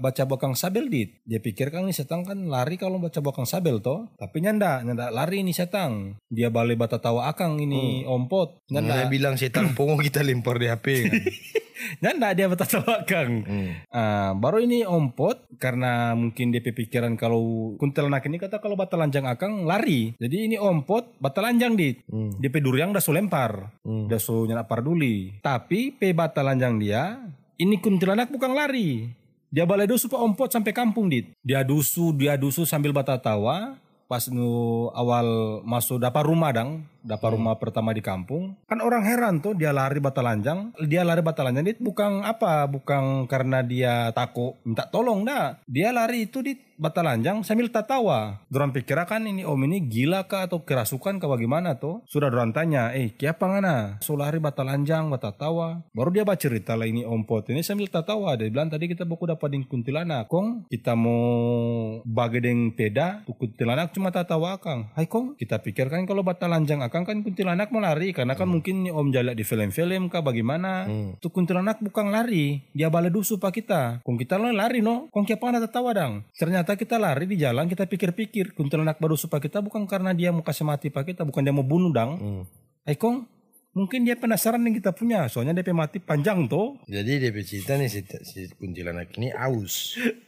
baca 0.00 0.24
bokang 0.24 0.56
sabel 0.56 0.88
dit. 0.88 1.20
Dia 1.28 1.36
pikir 1.36 1.68
kan 1.68 1.84
nih 1.84 1.92
setang 1.92 2.24
kan 2.24 2.48
lari 2.48 2.80
kalau 2.80 2.96
baca 2.96 3.20
bokang 3.20 3.44
sabel 3.44 3.84
toh, 3.84 4.08
tapi 4.16 4.40
nyanda, 4.58 4.82
nyanda 4.82 5.06
lari 5.14 5.46
nih 5.46 5.54
setang. 5.54 6.18
Dia 6.26 6.50
balik 6.50 6.82
bata 6.82 6.98
tawa 6.98 7.30
akang 7.30 7.62
ini 7.62 8.02
ompot, 8.02 8.66
nyanda. 8.74 9.06
Nggak 9.06 9.10
bilang 9.14 9.34
setan 9.38 9.78
pongo 9.78 9.94
kita 10.02 10.26
lempar 10.26 10.58
di 10.58 10.66
HP. 10.66 10.86
kan? 11.06 11.14
Nyanda 12.02 12.34
dia 12.34 12.50
bata 12.50 12.66
tawa 12.66 13.06
akang. 13.06 13.46
Ah, 13.94 14.34
baru 14.34 14.66
ini 14.66 14.82
ompot 14.82 15.46
karena 15.62 16.10
mungkin 16.18 16.50
dia 16.50 16.58
pikiran 16.58 17.14
kalau 17.14 17.78
kuntilanak 17.78 18.26
ini 18.26 18.34
kata 18.42 18.58
kalau 18.58 18.74
batalanjang 18.74 19.30
akang 19.30 19.62
lari. 19.62 20.18
Jadi 20.18 20.50
ini 20.50 20.56
ompot 20.58 21.14
batalanjang 21.22 21.78
dit. 21.78 22.02
Dia 22.42 22.50
pe 22.50 22.58
duriang 22.58 22.90
dah 22.90 22.98
so 22.98 23.14
lempar. 23.14 23.78
Dah 23.86 24.18
so 24.18 24.42
nyana 24.42 24.66
parduli. 24.66 25.38
Tapi 25.38 25.94
pe 25.94 26.10
batalanjang 26.10 26.82
dia 26.82 27.22
ini 27.62 27.78
kuntilanak 27.78 28.26
bukan 28.34 28.58
lari. 28.58 29.14
Dia 29.48 29.64
balai 29.64 29.88
dusu 29.88 30.12
pak 30.12 30.20
ompot 30.20 30.50
sampai 30.52 30.76
kampung 30.76 31.08
dit. 31.08 31.30
Dia 31.40 31.64
dusu, 31.64 32.12
dia 32.12 32.36
dusu 32.36 32.68
sambil 32.68 32.92
bata 32.92 33.16
tawa. 33.16 33.80
Pas 34.08 34.24
nu 34.32 34.88
awal 34.96 35.60
masuk 35.68 36.00
dapat 36.00 36.24
rumah 36.24 36.48
dang, 36.48 36.88
dapat 37.02 37.34
rumah 37.34 37.56
pertama 37.56 37.94
di 37.94 38.02
kampung. 38.02 38.58
Kan 38.66 38.82
orang 38.82 39.04
heran 39.06 39.40
tuh 39.40 39.54
dia 39.54 39.70
lari 39.70 39.98
batalanjang, 40.02 40.74
dia 40.86 41.02
lari 41.02 41.22
batalanjang 41.22 41.64
dit 41.74 41.80
bukan 41.80 42.26
apa, 42.26 42.66
bukan 42.66 43.26
karena 43.30 43.62
dia 43.62 44.10
takut 44.12 44.58
minta 44.66 44.86
tolong 44.88 45.22
dah. 45.26 45.58
Dia 45.66 45.94
lari 45.94 46.26
itu 46.26 46.42
di 46.42 46.58
batalanjang 46.78 47.42
sambil 47.42 47.68
tatawa. 47.68 48.46
Dorang 48.46 48.70
pikir 48.70 48.96
kan 49.04 49.26
ini 49.26 49.42
om 49.42 49.58
ini 49.66 49.82
gila 49.82 50.30
kah 50.30 50.46
atau 50.46 50.62
kerasukan 50.62 51.18
kah 51.18 51.26
bagaimana 51.26 51.76
tuh? 51.76 52.06
Sudah 52.06 52.30
dorang 52.30 52.54
tanya, 52.54 52.94
eh 52.94 53.12
kiapa 53.18 53.50
ngana? 53.50 53.98
So 54.00 54.14
lari 54.14 54.38
batalanjang, 54.38 55.10
batatawa. 55.10 55.82
Baru 55.90 56.14
dia 56.14 56.22
baca 56.22 56.38
cerita 56.38 56.78
lah 56.78 56.86
ini 56.86 57.02
om 57.02 57.26
pot 57.26 57.50
ini 57.50 57.66
sambil 57.66 57.90
tatawa. 57.90 58.38
Dia 58.38 58.46
bilang 58.46 58.70
tadi 58.70 58.86
kita 58.86 59.02
buku 59.02 59.26
dapat 59.26 59.58
di 59.58 59.66
kuntilanak. 59.66 60.30
Kong 60.30 60.70
kita 60.70 60.94
mau 60.94 61.98
bagi 62.06 62.38
deng 62.38 62.72
peda, 62.72 63.26
kuntilanak 63.26 63.90
cuma 63.90 64.14
tatawa 64.14 64.54
akang. 64.54 64.86
Hai 64.94 65.10
kong, 65.10 65.34
kita 65.34 65.58
pikirkan 65.58 66.06
kalau 66.06 66.22
batalanjang 66.22 66.80
akang 66.98 67.22
kan 67.22 67.22
kuntilanak 67.22 67.70
mau 67.70 67.78
lari 67.78 68.10
karena 68.10 68.34
kan 68.34 68.50
mungkin 68.50 68.82
ini 68.82 68.90
om 68.90 69.14
jalak 69.14 69.38
di 69.38 69.46
film-film 69.46 70.10
kah 70.10 70.18
bagaimana? 70.18 70.90
Tuh 71.22 71.30
kuntilanak 71.30 71.78
bukan 71.78 72.10
lari, 72.10 72.66
dia 72.74 72.90
bala 72.90 73.06
dusu 73.06 73.38
pak 73.38 73.54
kita. 73.54 74.02
Kong 74.02 74.18
kita 74.18 74.34
lari 74.34 74.82
no, 74.82 75.06
kong 75.14 75.22
kiapa 75.22 75.46
ngana 75.46 75.62
tatawa 75.62 75.94
dang. 75.94 76.26
Ternyata 76.34 76.74
kita 76.74 76.98
lari 76.98 77.30
di 77.30 77.38
jalan 77.38 77.70
kita 77.70 77.86
pikir-pikir 77.86 78.58
kuntilanak 78.58 78.98
baru 78.98 79.14
supa 79.14 79.38
kita 79.38 79.62
bukan 79.62 79.86
karena 79.86 80.10
dia 80.10 80.34
mau 80.34 80.42
kasih 80.42 80.66
mati 80.66 80.90
pak 80.90 81.06
kita, 81.06 81.22
bukan 81.22 81.46
dia 81.46 81.54
mau 81.54 81.62
bunuh 81.62 81.94
dang. 81.94 82.42
Eh 82.82 82.98
kong, 82.98 83.30
mungkin 83.78 84.02
dia 84.02 84.18
penasaran 84.18 84.58
yang 84.66 84.74
kita 84.74 84.90
punya, 84.90 85.30
soalnya 85.30 85.54
dia 85.54 85.62
pe 85.62 85.70
mati 85.70 86.02
panjang 86.02 86.50
tuh. 86.50 86.82
Jadi 86.90 87.22
dia 87.22 87.30
cerita 87.46 87.78
nih 87.78 87.86
si, 87.86 88.02
si 88.26 88.50
kuntilanak 88.58 89.14
ini 89.14 89.30
aus. 89.30 89.94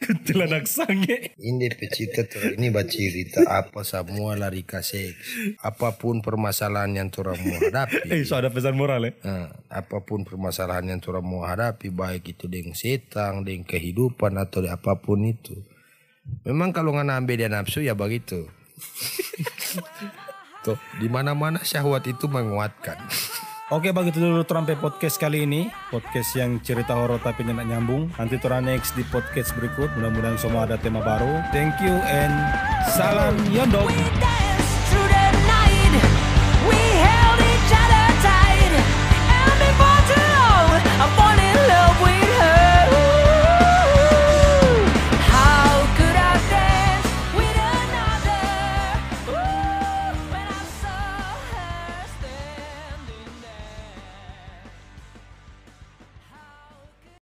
Kuntilanak 0.00 0.64
sange. 0.68 1.36
Ini 1.36 1.66
cerita 1.90 2.24
tuh 2.24 2.56
ini 2.56 2.70
cerita 2.86 3.42
apa 3.48 3.82
semua 3.82 4.38
lari 4.38 4.62
seks. 4.62 5.56
Apa 5.60 5.98
pun 5.98 6.20
permasalahan 6.20 6.92
yang 6.94 7.08
orang 7.16 7.38
mau 7.40 7.58
hadapi. 7.60 8.12
Eh, 8.12 8.22
so 8.24 8.38
ada 8.38 8.52
pesan 8.52 8.78
moral 8.78 9.08
ya. 9.08 9.12
Nah, 9.24 9.48
apa 9.68 10.04
pun 10.04 10.22
permasalahan 10.22 10.96
yang 10.96 11.00
orang 11.10 11.26
mau 11.26 11.42
hadapi 11.44 11.90
baik 11.90 12.36
itu 12.36 12.46
dengan 12.46 12.76
setan, 12.76 13.42
dengan 13.42 13.66
kehidupan 13.66 14.38
atau 14.38 14.64
di 14.64 14.70
apa 14.70 14.96
pun 14.98 15.26
itu. 15.26 15.56
Memang 16.46 16.74
kalau 16.74 16.94
nggak 16.94 17.06
ambil 17.06 17.36
dia 17.38 17.50
nafsu 17.50 17.82
ya 17.82 17.94
begitu. 17.94 18.50
Tuh, 20.66 20.74
di 20.98 21.06
mana-mana 21.06 21.62
syahwat 21.62 22.10
itu 22.10 22.26
menguatkan. 22.26 22.98
Oke 23.66 23.90
begitu 23.90 24.22
dulu 24.22 24.46
Trampe 24.46 24.78
podcast 24.78 25.18
kali 25.18 25.42
ini. 25.42 25.66
Podcast 25.90 26.38
yang 26.38 26.62
cerita 26.62 26.94
horor 26.94 27.18
tapi 27.18 27.42
nggak 27.42 27.66
nyambung. 27.66 28.06
Nanti 28.14 28.38
Tora 28.38 28.62
next 28.62 28.94
di 28.94 29.02
podcast 29.10 29.58
berikut. 29.58 29.90
Mudah-mudahan 29.98 30.38
semua 30.38 30.70
ada 30.70 30.78
tema 30.78 31.02
baru. 31.02 31.42
Thank 31.50 31.82
you 31.82 31.98
and 32.06 32.30
salam 32.94 33.34
Yondok 33.50 33.90